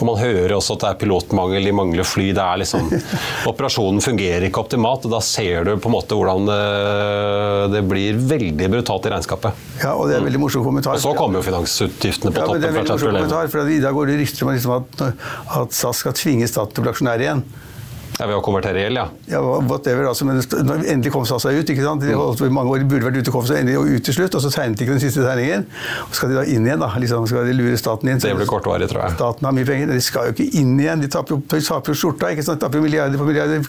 Og 0.00 0.06
man 0.08 0.20
hører 0.22 0.56
også 0.56 0.78
at 0.78 0.86
det 0.86 0.92
er 0.94 1.00
pilotmangel, 1.02 1.68
de 1.68 1.76
mangler 1.76 2.08
fly. 2.08 2.30
det 2.36 2.46
er 2.46 2.62
liksom, 2.64 2.88
Operasjonen 3.52 4.00
fungerer 4.04 4.48
ikke 4.48 4.64
optimalt, 4.64 5.04
og 5.04 5.18
da 5.18 5.20
ser 5.24 5.68
du 5.68 5.74
på 5.76 5.92
en 5.92 5.98
måte 5.98 6.16
hvordan 6.16 6.48
det, 6.48 6.62
det 7.76 7.84
blir 7.92 8.24
veldig 8.32 8.72
brutalt 8.72 9.10
i 9.10 9.14
regnskapet. 9.18 9.68
Ja, 9.80 9.94
og 9.96 10.10
det 10.10 10.16
er 10.16 10.20
en 10.20 10.28
veldig 10.28 10.42
morsom 10.42 10.64
kommentar. 10.66 10.98
Og 10.98 11.02
så 11.02 11.14
kommer 11.16 11.40
jo 11.40 11.46
finansutgiftene 11.46 12.34
på 12.34 12.42
ja, 12.42 12.46
toppen. 12.46 12.60
det 12.60 12.68
er 12.68 12.74
en 12.74 12.78
veldig 12.80 12.94
morsom 12.94 13.14
kommentar, 13.16 13.50
for 13.52 13.72
I 13.72 13.80
dag 13.80 13.96
går 13.96 14.12
det 14.12 14.18
rykter 14.20 14.46
om 14.46 14.76
at, 14.76 15.02
at 15.62 15.76
SAS 15.76 16.02
skal 16.04 16.16
tvinge 16.18 16.48
staten 16.50 16.76
til 16.76 16.82
å 16.82 16.86
bli 16.86 16.92
aksjonær 16.92 17.24
igjen. 17.24 17.44
Ja, 18.18 18.26
Ved 18.26 18.36
å 18.36 18.42
konvertere 18.44 18.82
gjeld, 18.82 18.98
ja. 19.00 19.06
Ja, 19.30 19.40
whatever, 19.40 20.08
altså, 20.10 20.26
men 20.28 20.40
når 20.40 20.82
de 20.82 20.90
endelig 20.92 21.12
kom 21.14 21.24
seg 21.28 21.56
ut 21.56 21.70
ikke 21.72 21.84
sant? 21.84 22.02
De 22.04 22.12
holdt 22.16 22.40
på 22.42 22.48
i 22.48 22.52
mange 22.52 22.72
år, 22.74 22.82
de 22.82 22.88
burde 22.90 23.06
vært 23.06 23.20
ute, 23.22 23.32
kom 23.32 23.46
seg 23.48 23.62
endelig 23.62 23.96
ut 24.00 24.04
til 24.08 24.16
slutt, 24.16 24.36
og 24.36 24.42
så 24.44 24.50
tegnet 24.52 24.78
de 24.80 24.84
ikke 24.86 24.96
den 24.96 25.02
siste 25.02 25.24
tegningen. 25.24 25.64
Og 26.08 26.16
skal 26.18 26.32
de 26.32 26.36
da 26.40 26.44
inn 26.44 26.66
igjen, 26.68 26.82
da? 26.82 26.90
Liksom, 27.00 27.26
skal 27.30 27.48
de 27.48 27.54
lure 27.56 27.78
staten 27.80 28.10
inn? 28.12 28.20
Det 28.20 28.34
blir 28.36 28.50
kortvarig, 28.50 28.88
tror 28.90 29.04
jeg. 29.06 29.16
Staten 29.16 29.48
har 29.48 29.56
mye 29.56 29.68
penger. 29.68 29.92
De 29.94 30.04
skal 30.04 30.28
jo 30.30 30.34
ikke 30.36 30.48
inn 30.60 30.74
igjen. 30.80 31.04
De 31.04 31.10
taper 31.12 31.36
jo, 31.36 31.40
de 31.54 31.62
taper 31.64 31.94
jo 31.94 31.98
skjorta. 32.02 32.32
ikke 32.34 32.44
sant? 32.46 32.60
De 32.60 32.66
taper 32.66 32.84
milliarder 32.84 33.20
på 33.20 33.28
milliarder. 33.28 33.64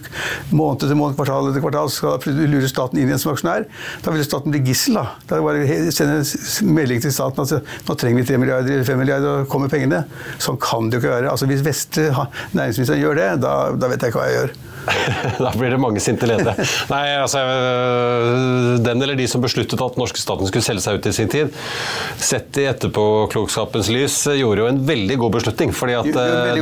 Måned 0.52 0.84
etter 0.88 1.00
måned, 1.00 1.16
kvartal 1.20 1.52
etter 1.52 1.64
kvartal. 1.64 1.92
Så 1.94 2.16
Skal 2.22 2.38
de 2.42 2.50
lure 2.52 2.70
staten 2.72 3.00
inn 3.00 3.08
igjen 3.12 3.22
som 3.22 3.32
aksjonær? 3.34 3.68
Da 4.04 4.14
vil 4.16 4.26
staten 4.28 4.52
bli 4.54 4.64
gissel, 4.68 5.00
da. 5.00 5.06
Da 5.30 5.38
er 5.38 5.42
det 5.42 5.48
bare 5.48 5.88
å 5.88 5.96
sende 5.96 6.20
en 6.22 6.74
melding 6.76 7.02
til 7.06 7.14
staten 7.16 7.46
at 7.46 7.72
nå 7.88 7.98
trenger 8.00 8.22
vi 8.22 8.28
3 8.34 8.42
milliarder 8.42 8.76
eller 8.80 8.88
5 8.88 9.00
milliarder, 9.02 9.42
og 9.46 9.50
kommer 9.52 9.72
pengene. 9.72 10.04
Sånn 10.42 10.60
kan 10.62 10.90
det 10.90 11.00
jo 11.00 11.04
ikke 11.06 11.14
være. 11.16 11.32
Altså, 11.32 11.48
hvis 11.52 11.64
Vestre 11.66 12.10
næringsministeren 12.58 13.02
gjør 13.02 13.20
det, 13.22 13.30
da, 13.46 13.56
da 13.78 13.90
vet 13.92 14.04
jeg 14.04 14.14
ikke 14.14 14.22
hva 14.24 14.31
jeg 14.32 14.40
gjør. 14.40 14.60
da 15.46 15.52
blir 15.54 15.70
det 15.70 15.78
mange 15.82 16.02
sinte 16.02 16.26
ledere. 16.26 16.56
Nei, 16.90 17.04
altså 17.22 17.42
Den 18.82 19.04
eller 19.04 19.20
de 19.20 19.28
som 19.30 19.44
besluttet 19.44 19.82
at 19.84 20.00
norske 20.00 20.18
staten 20.22 20.50
skulle 20.50 20.66
selge 20.66 20.86
seg 20.86 20.98
ut 20.98 21.10
i 21.12 21.14
sin 21.16 21.30
tid, 21.32 21.54
sett 22.18 22.58
i 22.58 22.66
etterpåklokskapens 22.72 23.92
lys, 23.94 24.18
gjorde 24.40 24.66
jo 24.66 24.72
en 24.72 24.82
veldig 24.88 25.20
god 25.22 25.38
beslutning. 25.38 25.76
fordi 25.76 26.00
at 26.00 26.10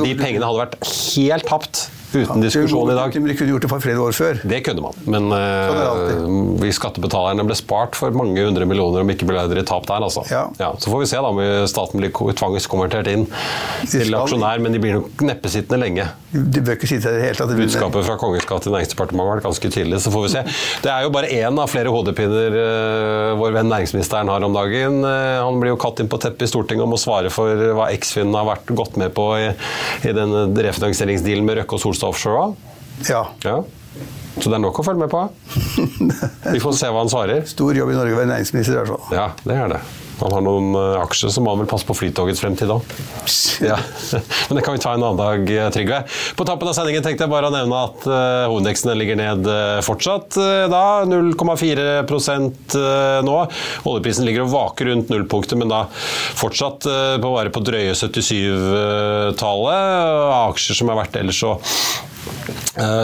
de 0.04 0.18
pengene 0.20 0.50
hadde 0.50 0.66
vært 0.66 0.78
helt 1.16 1.48
tapt 1.48 1.88
uten 2.14 2.44
diskusjon 2.44 2.92
i 2.92 2.98
dag. 2.98 3.14
De 3.14 3.36
kunne 3.38 3.54
gjort 3.54 3.66
det 3.66 3.72
for 3.72 3.84
flere 3.84 4.04
år 4.04 4.16
før. 4.18 4.42
Det 4.50 4.62
kunne 4.66 4.84
man, 4.86 5.00
men 5.10 5.30
uh, 5.34 6.60
vi 6.62 6.72
skattebetalerne 6.76 7.46
ble 7.48 7.58
spart 7.58 7.98
for 8.00 8.16
mange 8.16 8.44
hundre 8.46 8.68
millioner, 8.70 9.04
om 9.04 9.14
ikke 9.14 9.28
milliarder 9.30 9.62
i 9.62 9.66
tap 9.68 9.88
der. 9.90 10.06
altså. 10.08 10.26
Ja. 10.32 10.48
Ja, 10.60 10.72
så 10.80 10.92
får 10.92 11.04
vi 11.04 11.10
se 11.12 11.20
da 11.22 11.30
om 11.30 11.42
staten 11.70 12.02
blir 12.02 12.14
tvangskonvertert 12.14 13.10
inn 13.12 13.28
til 13.90 14.16
aksjonær, 14.18 14.62
men 14.64 14.76
de 14.76 14.82
blir 14.82 15.00
nok 15.00 15.24
neppe 15.26 15.52
sittende 15.52 15.82
lenge. 15.84 16.08
De 16.32 16.62
bør 16.62 16.78
ikke 16.78 16.90
sitte 16.90 17.10
at 17.10 17.40
det. 17.40 17.58
Budskapet 17.58 18.06
fra 18.06 18.18
Kongens 18.22 18.48
gate 18.50 18.68
til 18.68 18.76
Næringsdepartementet 18.76 19.30
var 19.30 19.44
ganske 19.46 19.72
tydelig, 19.74 20.02
så 20.04 20.14
får 20.14 20.26
vi 20.26 20.32
se. 20.36 20.44
Det 20.86 20.92
er 20.94 21.06
jo 21.06 21.14
bare 21.14 21.32
én 21.34 21.62
av 21.62 21.72
flere 21.72 21.94
hodepiner 21.94 22.58
uh, 22.58 23.38
vår 23.40 23.56
venn 23.58 23.72
næringsministeren 23.72 24.30
har 24.32 24.46
om 24.46 24.56
dagen. 24.56 25.02
Uh, 25.06 25.42
han 25.44 25.62
blir 25.62 25.74
jo 25.74 25.80
katt 25.82 26.02
inn 26.04 26.12
på 26.12 26.20
teppet 26.22 26.48
i 26.48 26.52
Stortinget 26.52 26.86
om 26.86 26.96
å 26.96 27.02
svare 27.02 27.32
for 27.34 27.70
hva 27.78 27.90
Eksfin 27.94 28.34
har 28.38 28.48
vært 28.48 28.74
gått 28.78 29.00
med 29.02 29.14
på 29.18 29.26
i, 29.40 29.50
i 30.10 30.16
den 30.16 30.36
refinansieringsdealen 30.54 31.48
med 31.48 31.62
Røkke 31.62 31.78
og 31.78 31.84
Solstad 31.84 31.99
offshore? 32.04 32.56
Ja. 33.08 33.30
ja. 33.44 33.64
Så 34.40 34.52
det 34.52 34.56
er 34.60 34.64
nok 34.64 34.80
å 34.80 34.86
følge 34.86 35.04
med 35.04 35.12
på? 35.12 35.26
Vi 36.56 36.62
får 36.64 36.78
se 36.80 36.92
hva 36.92 37.04
han 37.04 37.12
svarer. 37.12 37.48
Stor 37.50 37.76
jobb 37.76 37.92
i 37.92 37.98
Norge 37.98 38.16
å 38.16 38.22
være 38.22 38.32
næringsminister, 38.36 38.74
i 38.76 38.80
hvert 38.82 38.94
fall. 38.96 39.04
Ja, 39.16 39.28
det 39.44 39.56
er 39.58 39.74
det. 39.76 39.82
Han 40.20 40.34
har 40.36 40.42
noen 40.44 40.76
aksjer, 41.00 41.32
så 41.32 41.40
må 41.44 41.54
han 41.54 41.62
vel 41.62 41.70
passe 41.72 41.88
på 41.88 41.96
Flytogets 41.96 42.42
fremtid 42.44 42.72
òg. 42.74 42.84
Ja. 43.64 43.78
Men 44.50 44.60
det 44.60 44.64
kan 44.66 44.76
vi 44.76 44.82
ta 44.84 44.92
en 44.96 45.04
annen 45.04 45.20
dag, 45.20 45.72
Trygve. 45.76 46.02
På 46.36 46.44
tappen 46.48 46.68
av 46.68 46.76
sendingen 46.76 47.04
tenkte 47.06 47.24
jeg 47.24 47.32
bare 47.32 47.48
å 47.48 47.54
nevne 47.56 47.84
at 47.88 48.04
uh, 48.04 48.50
hovedindeksen 48.52 48.92
ligger 49.00 49.20
ned 49.20 49.48
fortsatt. 49.88 50.36
Da 50.72 50.84
0,4% 51.08 52.76
nå. 53.28 53.38
Oljeprisen 53.88 54.28
ligger 54.28 54.44
og 54.44 54.54
vaker 54.56 54.92
rundt 54.92 55.12
nullpunktet, 55.14 55.56
men 55.60 55.72
da 55.72 55.86
fortsatt 56.40 56.84
på 56.84 57.28
å 57.32 57.38
være 57.38 57.56
på 57.56 57.64
drøye 57.64 57.96
77-tallet. 57.96 59.80
Aksjer 60.52 60.76
som 60.82 60.92
er 60.92 61.00
verdt 61.00 61.20
ellers 61.24 61.40
så 61.40 61.56
Eh, 61.56 62.09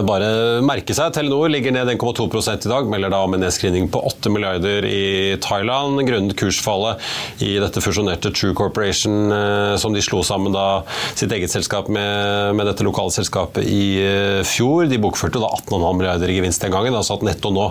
bare 0.05 0.27
merke 0.65 0.95
seg, 0.95 1.11
Telenor 1.15 1.49
ligger 1.51 1.73
ned 1.75 1.89
1,2% 1.95 2.67
i 2.67 2.71
dag, 2.71 2.87
melder 2.89 3.11
da 3.11 3.21
om 3.25 3.33
en 3.35 3.41
nedskrivning 3.43 3.89
på 3.91 3.99
8 4.07 4.31
milliarder 4.31 4.85
i 4.87 5.35
Thailand 5.43 5.99
grunnet 6.07 6.37
kursfallet 6.39 7.01
i 7.43 7.55
dette 7.61 7.81
fusjonerte 7.83 8.31
True 8.35 8.55
Corporation 8.57 9.31
eh, 9.31 9.75
som 9.81 9.93
de 9.93 10.03
slo 10.03 10.21
sammen 10.25 10.53
da 10.55 10.83
sitt 11.15 11.31
eget 11.35 11.51
selskap 11.51 11.89
med, 11.91 12.55
med 12.57 12.67
dette 12.69 12.85
lokale 12.85 13.13
selskapet 13.13 13.65
i 13.67 13.83
eh, 14.03 14.41
fjor. 14.47 14.85
De 14.91 14.99
bokførte 15.01 15.41
da 15.41 15.49
18,5 15.59 15.99
milliarder 15.99 16.31
i 16.31 16.37
gevinst 16.39 16.63
den 16.63 16.73
gangen, 16.73 16.95
altså 16.95 17.17
at 17.17 17.25
netto 17.27 17.51
nå 17.53 17.67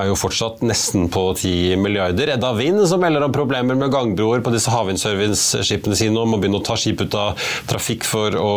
er 0.00 0.10
jo 0.10 0.18
fortsatt 0.18 0.64
nesten 0.66 1.08
på 1.12 1.26
10 1.36 1.80
milliarder. 1.80 2.34
Edda 2.36 2.52
Wind 2.58 2.82
som 2.90 3.02
melder 3.02 3.26
om 3.26 3.34
problemer 3.34 3.78
med 3.78 3.92
gangbroer 3.92 4.44
på 4.44 4.54
disse 4.54 4.72
havvindservice-skipene 4.72 5.98
sine 5.98 6.20
og 6.20 6.30
må 6.30 6.40
begynne 6.40 6.60
å 6.60 6.66
ta 6.66 6.78
skip 6.80 7.02
ut 7.04 7.16
av 7.18 7.50
trafikk 7.70 8.06
for 8.08 8.36
å 8.38 8.52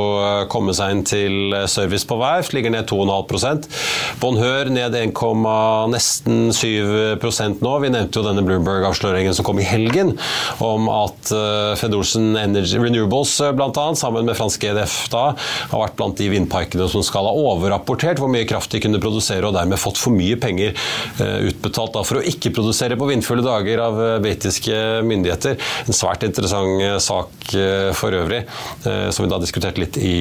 komme 0.51 0.75
seg 0.75 0.93
inn 0.93 1.05
til 1.07 1.57
service 1.71 2.07
på 2.07 2.17
verft, 2.35 2.55
ligger 2.57 2.75
ned 2.75 2.89
2,5 2.91 3.67
Bonheur 4.21 4.69
ned 4.73 4.95
1, 4.99 5.15
nesten 5.93 6.51
7% 6.55 7.63
nå. 7.63 7.73
Vi 7.83 7.93
nevnte 7.93 8.19
jo 8.19 8.27
denne 8.27 8.43
Bloomberg-avsløringen 8.45 9.35
som 9.35 9.47
kom 9.47 9.61
i 9.63 9.67
helgen, 9.67 10.15
om 10.63 10.89
at 10.91 11.31
Fedorsen 11.79 11.93
Fred 11.93 11.99
Olsen 11.99 12.35
Energy 12.37 12.77
Renewables 12.77 13.37
bl.a., 13.37 13.53
blant 13.53 13.77
annet, 13.77 13.97
sammen 13.97 14.25
med 14.25 14.37
franske 14.37 14.71
EDF 14.71 14.95
da, 15.13 15.33
har 15.69 15.81
vært 15.83 15.95
blant 15.99 16.17
de 16.17 16.29
vindparkene 16.31 16.87
som 16.89 17.03
skal 17.05 17.27
ha 17.29 17.33
overrapportert 17.33 18.21
hvor 18.21 18.31
mye 18.31 18.47
kraft 18.49 18.73
de 18.73 18.81
kunne 18.83 19.01
produsere, 19.03 19.45
og 19.45 19.53
dermed 19.57 19.81
fått 19.81 19.99
for 20.01 20.15
mye 20.15 20.37
penger 20.41 20.73
uh, 21.19 21.39
utbetalt 21.49 21.93
da, 21.93 22.03
for 22.07 22.19
å 22.19 22.25
ikke 22.25 22.53
produsere 22.55 22.97
på 22.97 23.09
vindfulle 23.09 23.45
dager 23.45 23.83
av 23.83 23.99
britiske 24.23 24.79
myndigheter. 25.05 25.59
En 25.85 25.97
svært 25.97 26.25
interessant 26.25 26.81
sak 27.03 27.53
for 27.97 28.15
øvrig, 28.15 28.43
som 28.83 29.25
vi 29.25 29.29
da 29.31 29.39
diskuterte 29.41 29.81
litt 29.81 29.97
i 30.01 30.15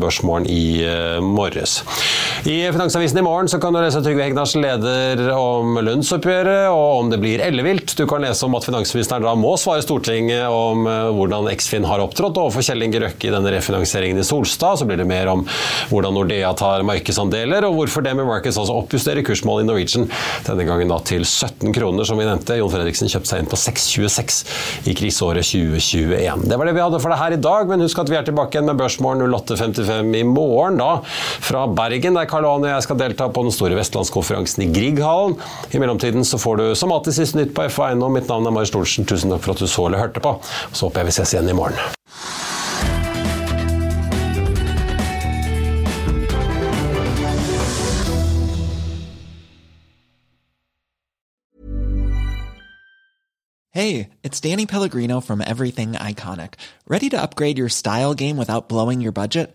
Børsmorgen 0.00 0.46
i 0.50 0.80
morges. 1.50 1.84
I 2.44 2.72
Finansavisen 2.72 3.18
i 3.18 3.22
morgen 3.22 3.60
kan 3.60 3.74
du 3.74 3.80
lese 3.82 4.00
Trygve 4.02 4.24
Hegnars 4.24 4.54
leder 4.56 5.20
om 5.34 5.76
lønnsoppgjøret 5.82 6.70
og 6.72 7.00
om 7.02 7.10
det 7.12 7.18
blir 7.20 7.42
ellevilt. 7.44 7.92
Du 7.98 8.06
kan 8.08 8.22
lese 8.24 8.46
om 8.46 8.54
at 8.56 8.64
finansministeren 8.64 9.26
da 9.26 9.34
må 9.36 9.56
svare 9.60 9.82
Stortinget 9.84 10.46
om 10.48 10.86
eh, 10.88 11.10
hvordan 11.16 11.50
Eksfin 11.52 11.84
har 11.88 12.00
opptrådt 12.00 12.38
overfor 12.40 12.64
Kjell 12.64 12.86
Inge 12.86 13.02
Røkke 13.02 13.28
i 13.28 13.34
denne 13.34 13.52
refinansieringen 13.52 14.22
i 14.22 14.24
Solstad. 14.24 14.80
Så 14.80 14.88
blir 14.88 15.00
det 15.00 15.08
mer 15.10 15.28
om 15.32 15.44
hvordan 15.90 16.16
Nordea 16.16 16.52
tar 16.56 16.84
markedsandeler, 16.86 17.66
og 17.68 17.76
hvorfor 17.76 18.06
det 18.06 18.14
med 18.16 18.28
Markets 18.28 18.58
altså 18.60 18.78
oppjusterer 18.80 19.26
kursmålet 19.26 19.66
i 19.66 19.68
Norwegian. 19.68 20.08
Denne 20.46 20.68
gangen 20.68 20.92
da 20.92 21.00
til 21.04 21.26
17 21.26 21.74
kroner, 21.76 22.08
som 22.08 22.20
vi 22.20 22.28
nevnte. 22.28 22.56
Jon 22.60 22.72
Fredriksen 22.72 23.10
kjøpte 23.12 23.34
seg 23.34 23.44
inn 23.44 23.50
på 23.50 23.60
6,26 23.60 24.40
i 24.88 24.96
kriseåret 24.96 25.50
2021. 25.50 26.48
Det 26.48 26.60
var 26.60 26.70
det 26.70 26.76
vi 26.78 26.84
hadde 26.86 27.02
for 27.02 27.12
deg 27.12 27.20
her 27.20 27.36
i 27.36 27.42
dag, 27.50 27.68
men 27.68 27.84
husk 27.84 28.00
at 28.00 28.12
vi 28.12 28.16
er 28.20 28.26
tilbake 28.28 28.56
igjen 28.56 28.70
med 28.70 28.80
Børsmorgen 28.80 29.28
08.55 29.28 30.16
i 30.16 30.24
morgen, 30.24 30.80
da 30.80 31.00
fra 31.44 31.66
Bergen, 31.66 32.18
der 32.18 32.28
Karl 32.30 32.46
Johan 32.48 32.66
og 32.66 32.72
jeg 32.72 32.86
skal 32.86 33.00
delta 33.00 33.28
på 33.30 33.44
den 33.46 33.54
store 33.54 33.78
vestlandskonferansen 33.78 34.66
i 34.66 34.70
Grieghallen. 34.74 35.38
I 35.70 35.82
mellomtiden 35.82 36.26
så 36.26 36.40
får 36.40 36.60
du 36.60 36.66
som 36.78 36.92
alltid 36.94 37.18
siste 37.20 37.40
nytt 37.40 37.54
på 37.56 37.68
FA 37.70 37.90
Eiendom. 37.90 38.14
Mitt 38.16 38.28
navn 38.30 38.46
er 38.46 38.54
Marius 38.54 38.74
Thorensen. 38.74 39.08
Tusen 39.08 39.32
takk 39.34 39.46
for 39.46 39.56
at 39.56 39.62
du 39.62 39.70
så 39.70 39.88
eller 39.88 40.02
hørte 40.02 40.22
på. 40.24 40.36
Så 40.72 40.88
håper 40.88 41.04
jeg 41.04 41.12
vi 41.12 41.18
ses 41.20 41.34
igjen 41.36 41.52
i 41.52 41.56
morgen. 41.56 41.78
Hey, 53.72 54.10
it's 54.24 54.40
Danny 54.40 54.66
Pellegrino 54.66 55.20
from 55.20 55.40
Everything 55.40 55.92
Iconic. 55.92 56.54
Ready 56.88 57.08
to 57.10 57.22
upgrade 57.22 57.56
your 57.56 57.68
style 57.68 58.14
game 58.14 58.36
without 58.36 58.68
blowing 58.68 59.00
your 59.00 59.12
budget? 59.12 59.54